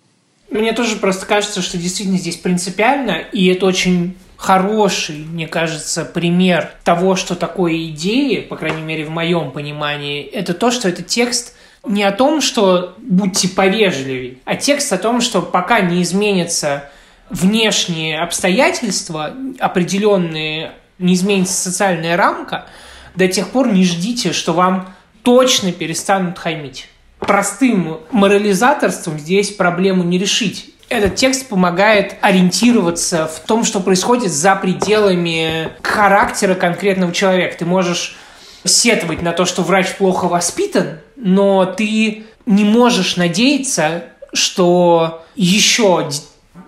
Мне 0.50 0.72
тоже 0.72 0.96
просто 0.96 1.26
кажется, 1.26 1.60
что 1.60 1.76
действительно 1.76 2.18
здесь 2.18 2.36
принципиально, 2.36 3.16
и 3.32 3.46
это 3.46 3.66
очень 3.66 4.14
хороший, 4.36 5.16
мне 5.16 5.48
кажется, 5.48 6.04
пример 6.04 6.70
того, 6.84 7.16
что 7.16 7.34
такое 7.34 7.86
идеи, 7.88 8.40
по 8.40 8.56
крайней 8.56 8.82
мере, 8.82 9.04
в 9.04 9.10
моем 9.10 9.50
понимании, 9.50 10.22
это 10.22 10.54
то, 10.54 10.70
что 10.70 10.88
этот 10.88 11.08
текст 11.08 11.56
не 11.86 12.02
о 12.02 12.12
том, 12.12 12.40
что 12.40 12.94
будьте 12.98 13.48
повежливее, 13.48 14.38
а 14.44 14.56
текст 14.56 14.92
о 14.92 14.98
том, 14.98 15.20
что 15.20 15.42
пока 15.42 15.80
не 15.80 16.02
изменятся 16.02 16.88
внешние 17.30 18.20
обстоятельства, 18.20 19.32
определенные, 19.58 20.72
не 20.98 21.14
изменится 21.14 21.54
социальная 21.54 22.16
рамка, 22.16 22.66
до 23.14 23.28
тех 23.28 23.48
пор 23.48 23.68
не 23.72 23.84
ждите, 23.84 24.32
что 24.32 24.52
вам 24.52 24.94
точно 25.22 25.72
перестанут 25.72 26.38
хамить. 26.38 26.88
Простым 27.18 28.00
морализаторством 28.10 29.18
здесь 29.18 29.50
проблему 29.50 30.02
не 30.02 30.18
решить. 30.18 30.70
Этот 30.90 31.16
текст 31.16 31.48
помогает 31.48 32.16
ориентироваться 32.20 33.26
в 33.26 33.40
том, 33.40 33.64
что 33.64 33.80
происходит 33.80 34.30
за 34.30 34.54
пределами 34.54 35.70
характера 35.82 36.54
конкретного 36.54 37.12
человека. 37.12 37.56
Ты 37.58 37.64
можешь 37.64 38.16
сетовать 38.64 39.22
на 39.22 39.32
то, 39.32 39.46
что 39.46 39.62
врач 39.62 39.94
плохо 39.94 40.26
воспитан, 40.26 40.98
но 41.16 41.64
ты 41.66 42.24
не 42.46 42.64
можешь 42.64 43.16
надеяться, 43.16 44.04
что 44.32 45.24
еще 45.34 46.08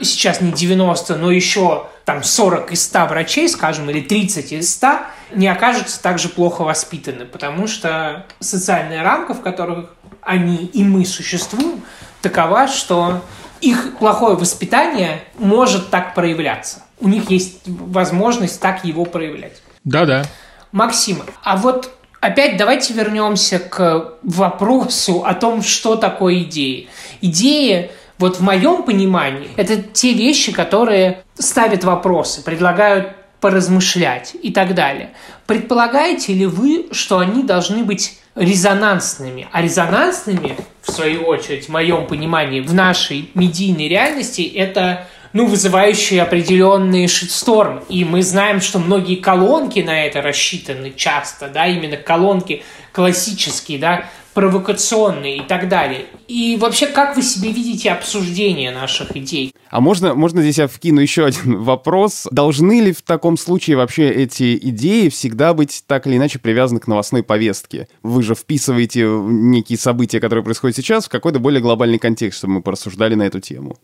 сейчас 0.01 0.41
не 0.41 0.53
90, 0.53 1.17
но 1.17 1.31
еще 1.31 1.87
там 2.05 2.23
40 2.23 2.73
из 2.73 2.85
100 2.85 3.07
врачей, 3.07 3.49
скажем, 3.49 3.91
или 3.91 4.01
30 4.01 4.53
из 4.53 4.73
100 4.75 4.89
не 5.33 5.49
окажутся 5.49 6.01
также 6.01 6.29
плохо 6.29 6.63
воспитаны, 6.63 7.25
потому 7.25 7.67
что 7.67 8.27
социальная 8.41 9.03
рамка, 9.03 9.35
в 9.35 9.43
которой 9.43 9.87
они 10.23 10.67
и 10.67 10.85
мы 10.85 11.05
существуем, 11.05 11.83
такова, 12.23 12.69
что 12.69 13.23
их 13.61 13.97
плохое 13.99 14.37
воспитание 14.37 15.23
может 15.39 15.91
так 15.91 16.15
проявляться. 16.15 16.83
У 17.01 17.09
них 17.09 17.31
есть 17.31 17.63
возможность 17.67 18.61
так 18.61 18.85
его 18.85 19.05
проявлять. 19.05 19.63
Да-да. 19.85 20.25
Максим, 20.73 21.23
а 21.43 21.57
вот 21.57 21.96
опять 22.21 22.57
давайте 22.57 22.95
вернемся 22.95 23.59
к 23.59 24.15
вопросу 24.23 25.25
о 25.25 25.35
том, 25.35 25.63
что 25.63 25.97
такое 25.97 26.41
идеи. 26.41 26.89
Идеи, 27.21 27.91
вот 28.19 28.37
в 28.37 28.41
моем 28.41 28.83
понимании, 28.83 29.51
это 29.57 29.77
те 29.83 30.13
вещи, 30.13 30.53
которые 30.53 31.25
ставят 31.35 31.85
вопросы, 31.85 32.43
предлагают 32.43 33.15
поразмышлять 33.41 34.35
и 34.43 34.51
так 34.51 34.75
далее. 34.75 35.11
Предполагаете 35.47 36.33
ли 36.33 36.47
вы, 36.47 36.87
что 36.93 37.19
они 37.19 37.43
должны 37.43 37.85
быть 37.85 38.19
резонансными? 38.35 39.49
А 39.53 39.63
резонансными, 39.63 40.57
в 40.83 40.91
свою 40.91 41.23
очередь, 41.25 41.67
в 41.67 41.69
моем 41.69 42.07
понимании, 42.07 42.61
в 42.61 42.73
нашей 42.73 43.31
медийной 43.35 43.89
реальности, 43.89 44.43
это 44.43 45.07
ну, 45.33 45.47
вызывающие 45.47 46.23
определенный 46.23 47.09
шитсторм. 47.09 47.83
И 47.89 48.05
мы 48.05 48.23
знаем, 48.23 48.61
что 48.61 48.79
многие 48.79 49.17
колонки 49.17 49.81
на 49.81 50.05
это 50.05 50.23
рассчитаны 50.23 50.93
часто, 50.95 51.49
да, 51.49 51.67
именно 51.67 51.97
колонки 51.97 52.63
классические, 52.93 53.79
да, 53.79 54.07
провокационные 54.37 55.39
и 55.39 55.41
так 55.41 55.67
далее. 55.67 56.05
И 56.29 56.59
вообще, 56.61 56.89
как 56.89 57.17
вы 57.17 57.23
себе 57.23 57.53
видите 57.53 57.91
обсуждение 57.91 58.71
наших 58.71 59.17
идей? 59.17 59.55
А 59.71 59.81
можно, 59.81 60.15
можно 60.15 60.43
здесь 60.43 60.59
я 60.59 60.67
вкину 60.67 61.01
еще 61.01 61.25
один 61.25 61.63
вопрос. 61.63 62.29
Должны 62.31 62.83
ли 62.83 62.93
в 62.93 63.01
таком 63.01 63.39
случае 63.39 63.79
вообще 63.79 64.11
эти 64.11 64.55
идеи 64.57 65.09
всегда 65.09 65.55
быть 65.55 65.83
так 65.87 66.07
или 66.07 66.19
иначе 66.19 66.39
привязаны 66.39 66.81
к 66.81 66.87
новостной 66.87 67.23
повестке? 67.23 67.89
Вы 68.03 68.23
же 68.23 68.35
вписываете 68.35 69.05
некие 69.07 69.79
события, 69.79 70.21
которые 70.21 70.45
происходят 70.45 70.77
сейчас, 70.77 71.07
в 71.07 71.09
какой-то 71.09 71.39
более 71.39 71.63
глобальный 71.63 71.99
контекст, 71.99 72.39
чтобы 72.39 72.55
мы 72.55 72.63
порассуждали 72.63 73.15
на 73.15 73.23
эту 73.23 73.41
тему. 73.41 73.79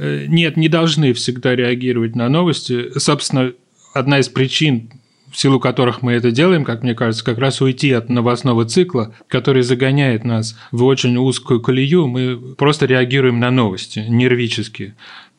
Э, 0.00 0.24
нет, 0.26 0.56
не 0.56 0.68
должны 0.68 1.12
всегда 1.12 1.54
реагировать 1.54 2.16
на 2.16 2.28
новости. 2.30 2.98
Собственно, 2.98 3.52
одна 3.92 4.18
из 4.18 4.28
причин 4.28 4.90
в 5.30 5.38
силу 5.38 5.60
которых 5.60 6.02
мы 6.02 6.14
это 6.14 6.32
делаем, 6.32 6.64
как 6.64 6.82
мне 6.82 6.92
кажется, 6.92 7.24
как 7.24 7.38
раз 7.38 7.60
уйти 7.60 7.92
от 7.92 8.08
новостного 8.08 8.64
цикла, 8.64 9.14
который 9.28 9.62
загоняет 9.62 10.24
нас 10.24 10.58
в 10.72 10.82
очень 10.82 11.16
узкую 11.18 11.60
колею, 11.60 12.08
мы 12.08 12.36
просто 12.56 12.86
реагируем 12.86 13.38
на 13.38 13.52
новости 13.52 14.00
нервически. 14.08 14.96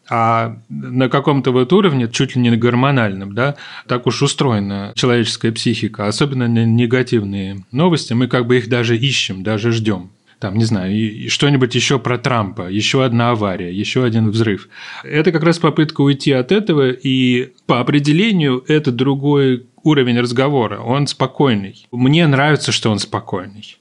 А 0.09 0.57
на 0.69 1.09
каком-то 1.09 1.51
вот 1.51 1.73
уровне, 1.73 2.07
чуть 2.09 2.37
ли 2.37 2.41
не 2.41 2.55
гормональном, 2.55 3.35
да, 3.35 3.55
так 3.85 4.07
уж 4.07 4.21
устроена 4.21 4.93
человеческая 4.95 5.51
психика, 5.51 6.07
особенно 6.07 6.47
на 6.47 6.63
негативные 6.63 7.65
новости, 7.73 8.13
мы 8.13 8.27
как 8.27 8.47
бы 8.47 8.59
их 8.59 8.69
даже 8.69 8.97
ищем, 8.97 9.43
даже 9.43 9.73
ждем 9.73 10.09
там, 10.41 10.57
не 10.57 10.65
знаю, 10.65 10.91
и 10.91 11.29
что-нибудь 11.29 11.75
еще 11.75 11.99
про 11.99 12.17
Трампа, 12.17 12.67
еще 12.67 13.05
одна 13.05 13.29
авария, 13.29 13.71
еще 13.71 14.03
один 14.03 14.31
взрыв. 14.31 14.69
Это 15.03 15.31
как 15.31 15.43
раз 15.43 15.59
попытка 15.59 16.01
уйти 16.01 16.31
от 16.31 16.51
этого, 16.51 16.89
и 16.89 17.53
по 17.67 17.79
определению 17.79 18.63
это 18.67 18.91
другой 18.91 19.67
уровень 19.83 20.19
разговора, 20.19 20.79
он 20.79 21.05
спокойный. 21.05 21.87
Мне 21.91 22.25
нравится, 22.25 22.71
что 22.71 22.89
он 22.89 22.97
спокойный. 22.97 23.77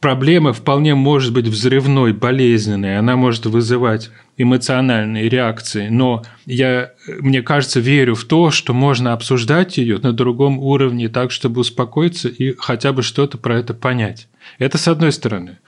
Проблема 0.00 0.52
вполне 0.52 0.94
может 0.94 1.32
быть 1.32 1.48
взрывной, 1.48 2.12
болезненной, 2.12 2.98
она 2.98 3.16
может 3.16 3.46
вызывать 3.46 4.10
эмоциональные 4.36 5.28
реакции, 5.28 5.88
но 5.88 6.22
я, 6.44 6.92
мне 7.08 7.42
кажется, 7.42 7.80
верю 7.80 8.14
в 8.14 8.24
то, 8.24 8.50
что 8.50 8.72
можно 8.74 9.14
обсуждать 9.14 9.78
ее 9.78 9.98
на 9.98 10.12
другом 10.12 10.58
уровне 10.58 11.08
так, 11.08 11.30
чтобы 11.30 11.62
успокоиться 11.62 12.28
и 12.28 12.54
хотя 12.56 12.92
бы 12.92 13.02
что-то 13.02 13.38
про 13.38 13.58
это 13.58 13.74
понять. 13.74 14.28
Это 14.58 14.76
с 14.76 14.88
одной 14.88 15.10
стороны. 15.10 15.58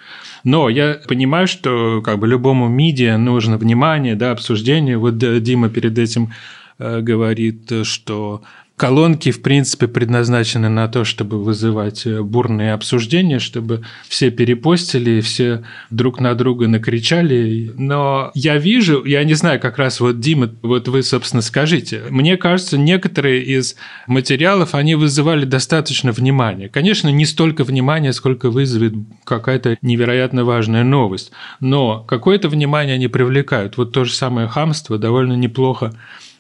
Но 0.47 0.69
я 0.69 1.01
понимаю, 1.09 1.49
что 1.49 2.01
как 2.03 2.21
бы 2.21 2.29
любому 2.29 2.69
медиа 2.69 3.19
нужно 3.19 3.57
внимание, 3.59 4.15
да, 4.15 4.31
обсуждение. 4.31 4.97
Вот 4.97 5.19
Дима 5.19 5.69
перед 5.69 5.99
этим 5.99 6.31
э, 6.79 7.01
говорит, 7.01 7.73
что 7.83 8.43
Колонки, 8.77 9.31
в 9.31 9.41
принципе, 9.41 9.89
предназначены 9.89 10.69
на 10.69 10.87
то, 10.89 11.05
чтобы 11.05 11.43
вызывать 11.43 12.05
э, 12.05 12.21
бурные 12.21 12.75
обсуждения, 12.75 13.39
чтобы 13.39 13.85
все 14.07 14.31
перепостили, 14.31 15.23
все 15.23 15.65
друг 15.89 16.21
на 16.21 16.35
друга 16.35 16.69
накричали. 16.69 17.73
Но 17.79 18.31
я 18.35 18.59
вижу, 18.59 19.03
я 19.07 19.25
не 19.25 19.33
знаю, 19.33 19.61
как 19.61 19.79
раз 19.79 19.99
вот, 20.01 20.21
Дима, 20.21 20.51
вот 20.61 20.89
вы, 20.89 21.03
собственно, 21.03 21.41
скажите. 21.41 22.03
Мне 22.11 22.37
кажется, 22.37 22.77
некоторые 22.77 23.45
из 23.45 23.77
материалов, 24.07 24.75
они 24.75 24.95
вызывали 24.95 25.47
достаточно 25.47 26.13
внимания. 26.13 26.69
Конечно, 26.69 27.09
не 27.09 27.25
столько 27.25 27.65
внимания, 27.65 28.13
сколько 28.13 28.51
вызовет 28.51 28.93
какая-то 29.25 29.79
невероятно 29.81 30.45
важная 30.45 30.85
новость. 30.85 31.33
Но 31.61 32.01
какое-то 32.01 32.51
внимание 32.51 32.97
они 32.97 33.09
привлекают. 33.09 33.79
Вот 33.79 33.93
то 33.93 34.05
же 34.05 34.13
самое 34.13 34.49
хамство 34.49 34.99
довольно 34.99 35.33
неплохо 35.33 35.95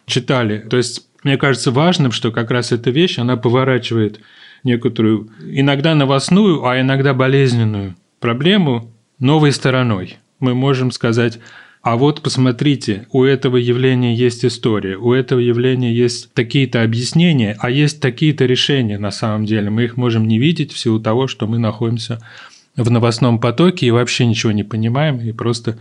читали. 0.06 0.58
То 0.58 0.76
есть 0.76 1.05
мне 1.26 1.38
кажется 1.38 1.72
важным, 1.72 2.12
что 2.12 2.30
как 2.30 2.52
раз 2.52 2.70
эта 2.70 2.90
вещь, 2.90 3.18
она 3.18 3.36
поворачивает 3.36 4.20
некоторую, 4.62 5.28
иногда 5.40 5.96
новостную, 5.96 6.64
а 6.64 6.80
иногда 6.80 7.14
болезненную 7.14 7.96
проблему 8.20 8.92
новой 9.18 9.50
стороной. 9.50 10.18
Мы 10.38 10.54
можем 10.54 10.92
сказать, 10.92 11.40
а 11.82 11.96
вот 11.96 12.22
посмотрите, 12.22 13.08
у 13.10 13.24
этого 13.24 13.56
явления 13.56 14.14
есть 14.14 14.44
история, 14.44 14.96
у 14.96 15.12
этого 15.12 15.40
явления 15.40 15.92
есть 15.92 16.32
такие-то 16.32 16.84
объяснения, 16.84 17.56
а 17.58 17.70
есть 17.70 18.00
такие-то 18.00 18.46
решения 18.46 18.96
на 18.96 19.10
самом 19.10 19.46
деле. 19.46 19.68
Мы 19.68 19.82
их 19.82 19.96
можем 19.96 20.28
не 20.28 20.38
видеть 20.38 20.72
в 20.72 20.78
силу 20.78 21.00
того, 21.00 21.26
что 21.26 21.48
мы 21.48 21.58
находимся 21.58 22.20
в 22.76 22.88
новостном 22.88 23.40
потоке 23.40 23.86
и 23.86 23.90
вообще 23.90 24.26
ничего 24.26 24.52
не 24.52 24.62
понимаем 24.62 25.18
и 25.18 25.32
просто 25.32 25.76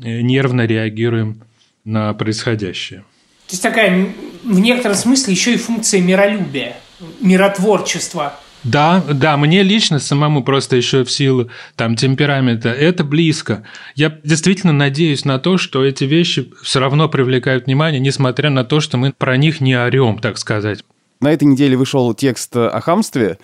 э, 0.00 0.20
нервно 0.20 0.64
реагируем 0.64 1.42
на 1.84 2.14
происходящее. 2.14 3.02
То 3.46 3.52
есть 3.52 3.62
такая 3.62 4.12
в 4.44 4.58
некотором 4.58 4.96
смысле 4.96 5.34
еще 5.34 5.54
и 5.54 5.56
функция 5.56 6.00
миролюбия, 6.00 6.76
миротворчества. 7.20 8.38
Да, 8.64 9.04
да, 9.08 9.36
мне 9.36 9.62
лично 9.62 10.00
самому 10.00 10.42
просто 10.42 10.74
еще 10.74 11.04
в 11.04 11.10
силу 11.10 11.50
там 11.76 11.94
темперамента 11.94 12.70
это 12.70 13.04
близко. 13.04 13.62
Я 13.94 14.18
действительно 14.24 14.72
надеюсь 14.72 15.24
на 15.24 15.38
то, 15.38 15.56
что 15.56 15.84
эти 15.84 16.02
вещи 16.02 16.52
все 16.62 16.80
равно 16.80 17.08
привлекают 17.08 17.66
внимание, 17.66 18.00
несмотря 18.00 18.50
на 18.50 18.64
то, 18.64 18.80
что 18.80 18.96
мы 18.96 19.12
про 19.12 19.36
них 19.36 19.60
не 19.60 19.78
орем, 19.78 20.18
так 20.18 20.36
сказать. 20.38 20.82
На 21.20 21.32
этой 21.32 21.44
неделе 21.44 21.76
вышел 21.76 22.12
текст 22.14 22.56
о 22.56 22.80
хамстве. 22.80 23.38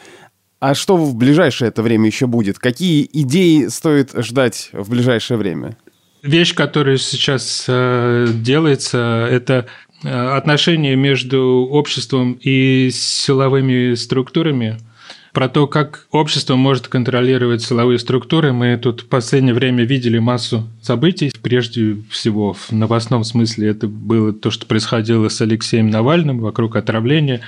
А 0.58 0.74
что 0.74 0.96
в 0.96 1.14
ближайшее 1.14 1.68
это 1.68 1.82
время 1.82 2.06
еще 2.06 2.26
будет? 2.26 2.58
Какие 2.58 3.08
идеи 3.12 3.66
стоит 3.66 4.10
ждать 4.16 4.70
в 4.72 4.90
ближайшее 4.90 5.38
время? 5.38 5.76
Вещь, 6.22 6.54
которая 6.54 6.98
сейчас 6.98 7.64
э, 7.68 8.28
делается, 8.32 9.26
это 9.28 9.66
отношения 10.04 10.96
между 10.96 11.68
обществом 11.70 12.38
и 12.40 12.90
силовыми 12.92 13.94
структурами, 13.94 14.78
про 15.32 15.48
то, 15.48 15.66
как 15.66 16.06
общество 16.10 16.56
может 16.56 16.88
контролировать 16.88 17.62
силовые 17.62 17.98
структуры. 17.98 18.52
Мы 18.52 18.76
тут 18.76 19.02
в 19.02 19.06
последнее 19.06 19.54
время 19.54 19.84
видели 19.84 20.18
массу 20.18 20.68
событий. 20.82 21.32
Прежде 21.42 21.96
всего, 22.10 22.52
в 22.52 22.70
новостном 22.70 23.24
смысле 23.24 23.68
это 23.68 23.88
было 23.88 24.32
то, 24.32 24.50
что 24.50 24.66
происходило 24.66 25.28
с 25.28 25.40
Алексеем 25.40 25.88
Навальным 25.88 26.40
вокруг 26.40 26.76
отравления, 26.76 27.40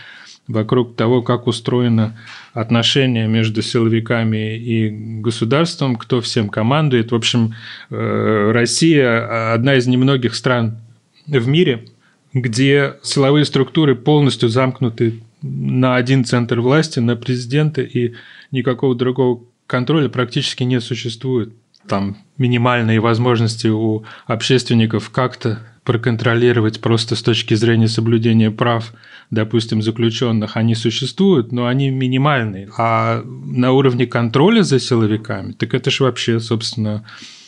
вокруг 0.49 0.97
того, 0.97 1.21
как 1.21 1.47
устроено 1.47 2.17
отношение 2.55 3.29
между 3.29 3.61
силовиками 3.61 4.57
и 4.57 5.21
государством, 5.21 5.97
кто 5.97 6.23
всем 6.23 6.49
командует. 6.49 7.13
В 7.13 7.15
общем, 7.15 7.55
э, 7.91 8.51
Россия 8.53 9.53
одна 9.53 9.75
из 9.75 9.87
немногих 9.87 10.35
стран 10.35 10.79
в 11.27 11.49
мире– 11.49 11.85
где 12.35 12.97
силовые 13.03 13.45
структуры 13.45 13.95
полностью 13.95 14.49
замкнуты 14.49 15.23
на 15.41 15.95
один 15.95 16.25
центр 16.25 16.61
власти, 16.61 16.99
на 16.99 17.17
президента, 17.17 17.81
и 17.81 18.15
никакого 18.51 18.95
другого 18.95 19.41
контроля 19.67 20.09
практически 20.09 20.65
не 20.65 20.81
существует. 20.81 21.53
Там 21.87 22.17
минимальные 22.39 23.01
возможности 23.01 23.69
у 23.69 24.05
общественников 24.27 25.11
как-то 25.11 25.61
проконтролировать 25.85 26.81
просто 26.81 27.15
с 27.15 27.23
точки 27.23 27.55
зрения 27.55 27.89
соблюдения 27.89 28.51
прав, 28.51 28.95
допустим, 29.31 29.83
заключенных, 29.83 30.57
они 30.57 30.75
существуют, 30.75 31.53
но 31.53 31.67
они 31.67 31.91
минимальные. 31.91 32.71
А 32.79 33.23
на 33.23 33.73
уровне 33.73 34.07
контроля 34.07 34.63
за 34.63 34.81
силовиками, 34.81 35.53
так 35.53 35.75
это 35.75 35.91
же 35.91 36.05
вообще, 36.05 36.41
собственно, 36.41 37.05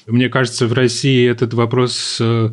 мне 0.07 0.29
кажется, 0.29 0.67
в 0.67 0.73
России 0.73 1.29
этот 1.29 1.55
вопрос 1.55 2.19
э, 2.21 2.51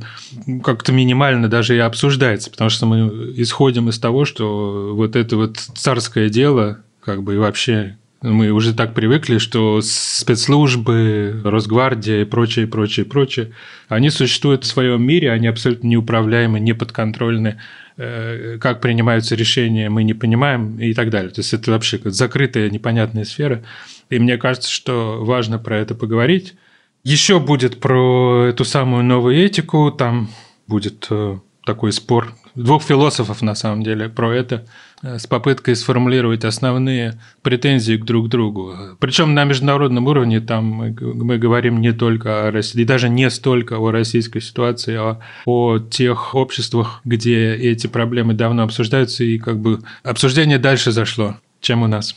как-то 0.63 0.91
минимально 0.91 1.49
даже 1.49 1.75
и 1.75 1.79
обсуждается, 1.79 2.49
потому 2.49 2.69
что 2.69 2.85
мы 2.85 3.33
исходим 3.35 3.89
из 3.89 3.99
того, 3.99 4.25
что 4.25 4.93
вот 4.95 5.15
это 5.15 5.37
вот 5.37 5.57
царское 5.57 6.29
дело, 6.29 6.83
как 7.01 7.23
бы 7.23 7.35
и 7.35 7.37
вообще 7.37 7.97
мы 8.23 8.51
уже 8.51 8.73
так 8.73 8.93
привыкли, 8.93 9.37
что 9.37 9.81
спецслужбы, 9.81 11.41
Росгвардия 11.43 12.21
и 12.21 12.25
прочее, 12.25 12.67
прочее, 12.67 13.05
прочее, 13.05 13.51
они 13.89 14.09
существуют 14.09 14.63
в 14.63 14.67
своем 14.67 15.03
мире, 15.03 15.29
они 15.29 15.47
абсолютно 15.47 15.87
неуправляемы, 15.87 16.59
неподконтрольны. 16.59 17.59
Э, 17.97 18.57
как 18.59 18.81
принимаются 18.81 19.35
решения, 19.35 19.89
мы 19.89 20.03
не 20.03 20.13
понимаем 20.13 20.79
и 20.79 20.93
так 20.93 21.09
далее. 21.09 21.31
То 21.31 21.41
есть 21.41 21.53
это 21.53 21.71
вообще 21.71 21.99
закрытая, 22.05 22.69
непонятная 22.69 23.25
сфера. 23.25 23.63
И 24.09 24.17
мне 24.17 24.37
кажется, 24.37 24.71
что 24.71 25.23
важно 25.23 25.59
про 25.59 25.77
это 25.77 25.93
поговорить. 25.93 26.55
Еще 27.03 27.39
будет 27.41 27.81
про 27.81 28.45
эту 28.45 28.63
самую 28.63 29.03
новую 29.03 29.35
этику, 29.35 29.91
там 29.91 30.29
будет 30.67 31.07
э, 31.09 31.37
такой 31.65 31.91
спор 31.91 32.33
двух 32.55 32.83
философов, 32.83 33.41
на 33.41 33.55
самом 33.55 33.83
деле, 33.83 34.07
про 34.07 34.33
это, 34.33 34.65
э, 35.01 35.19
с 35.19 35.27
попыткой 35.27 35.75
сформулировать 35.75 36.45
основные 36.45 37.19
претензии 37.41 37.97
к 37.97 38.05
друг 38.05 38.29
другу. 38.29 38.73
Причем 38.99 39.33
на 39.33 39.43
международном 39.43 40.07
уровне 40.07 40.39
там 40.39 40.65
мы, 40.65 40.95
мы 41.01 41.37
говорим 41.37 41.81
не 41.81 41.91
только 41.91 42.47
о 42.47 42.51
России, 42.51 42.81
и 42.81 42.85
даже 42.85 43.09
не 43.09 43.29
столько 43.29 43.79
о 43.79 43.91
российской 43.91 44.39
ситуации, 44.39 44.95
а 44.95 45.19
о 45.45 45.79
тех 45.79 46.35
обществах, 46.35 47.01
где 47.03 47.53
эти 47.53 47.87
проблемы 47.87 48.33
давно 48.33 48.63
обсуждаются, 48.63 49.25
и 49.25 49.39
как 49.39 49.59
бы 49.59 49.81
обсуждение 50.03 50.57
дальше 50.57 50.93
зашло, 50.93 51.35
чем 51.59 51.83
у 51.83 51.87
нас. 51.87 52.15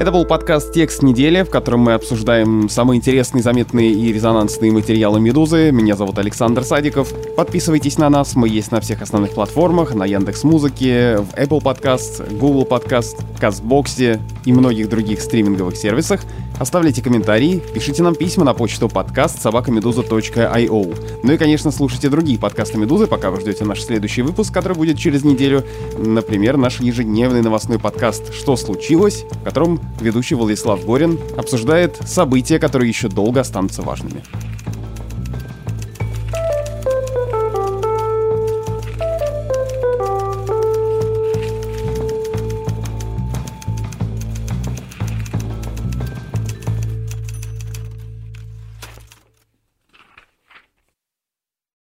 Это 0.00 0.12
был 0.12 0.24
подкаст 0.24 0.72
«Текст 0.72 1.02
недели», 1.02 1.42
в 1.42 1.50
котором 1.50 1.80
мы 1.80 1.92
обсуждаем 1.92 2.70
самые 2.70 2.96
интересные, 2.96 3.42
заметные 3.42 3.92
и 3.92 4.10
резонансные 4.10 4.72
материалы 4.72 5.20
«Медузы». 5.20 5.72
Меня 5.72 5.94
зовут 5.94 6.18
Александр 6.18 6.64
Садиков. 6.64 7.12
Подписывайтесь 7.36 7.98
на 7.98 8.08
нас, 8.08 8.34
мы 8.34 8.48
есть 8.48 8.72
на 8.72 8.80
всех 8.80 9.02
основных 9.02 9.32
платформах, 9.32 9.94
на 9.94 10.06
Яндекс 10.06 10.42
Музыке, 10.42 11.18
в 11.18 11.34
Apple 11.34 11.60
Podcast, 11.62 12.34
Google 12.38 12.64
Podcast, 12.64 13.22
Кастбоксе 13.38 14.22
и 14.46 14.54
многих 14.54 14.88
других 14.88 15.20
стриминговых 15.20 15.76
сервисах. 15.76 16.22
Оставляйте 16.60 17.00
комментарии, 17.00 17.62
пишите 17.72 18.02
нам 18.02 18.14
письма 18.14 18.44
на 18.44 18.52
почту 18.52 18.90
подкаст 18.90 19.40
собакамедуза.io. 19.40 21.20
Ну 21.22 21.32
и, 21.32 21.38
конечно, 21.38 21.70
слушайте 21.70 22.10
другие 22.10 22.38
подкасты 22.38 22.76
«Медузы», 22.76 23.06
пока 23.06 23.30
вы 23.30 23.40
ждете 23.40 23.64
наш 23.64 23.80
следующий 23.82 24.20
выпуск, 24.20 24.52
который 24.52 24.76
будет 24.76 24.98
через 24.98 25.24
неделю. 25.24 25.64
Например, 25.96 26.58
наш 26.58 26.80
ежедневный 26.80 27.40
новостной 27.40 27.78
подкаст 27.78 28.34
«Что 28.34 28.56
случилось?», 28.56 29.24
в 29.30 29.42
котором 29.42 29.80
ведущий 30.02 30.34
Владислав 30.34 30.84
Горин 30.84 31.18
обсуждает 31.38 31.96
события, 32.04 32.58
которые 32.58 32.90
еще 32.90 33.08
долго 33.08 33.40
останутся 33.40 33.80
важными. 33.80 34.22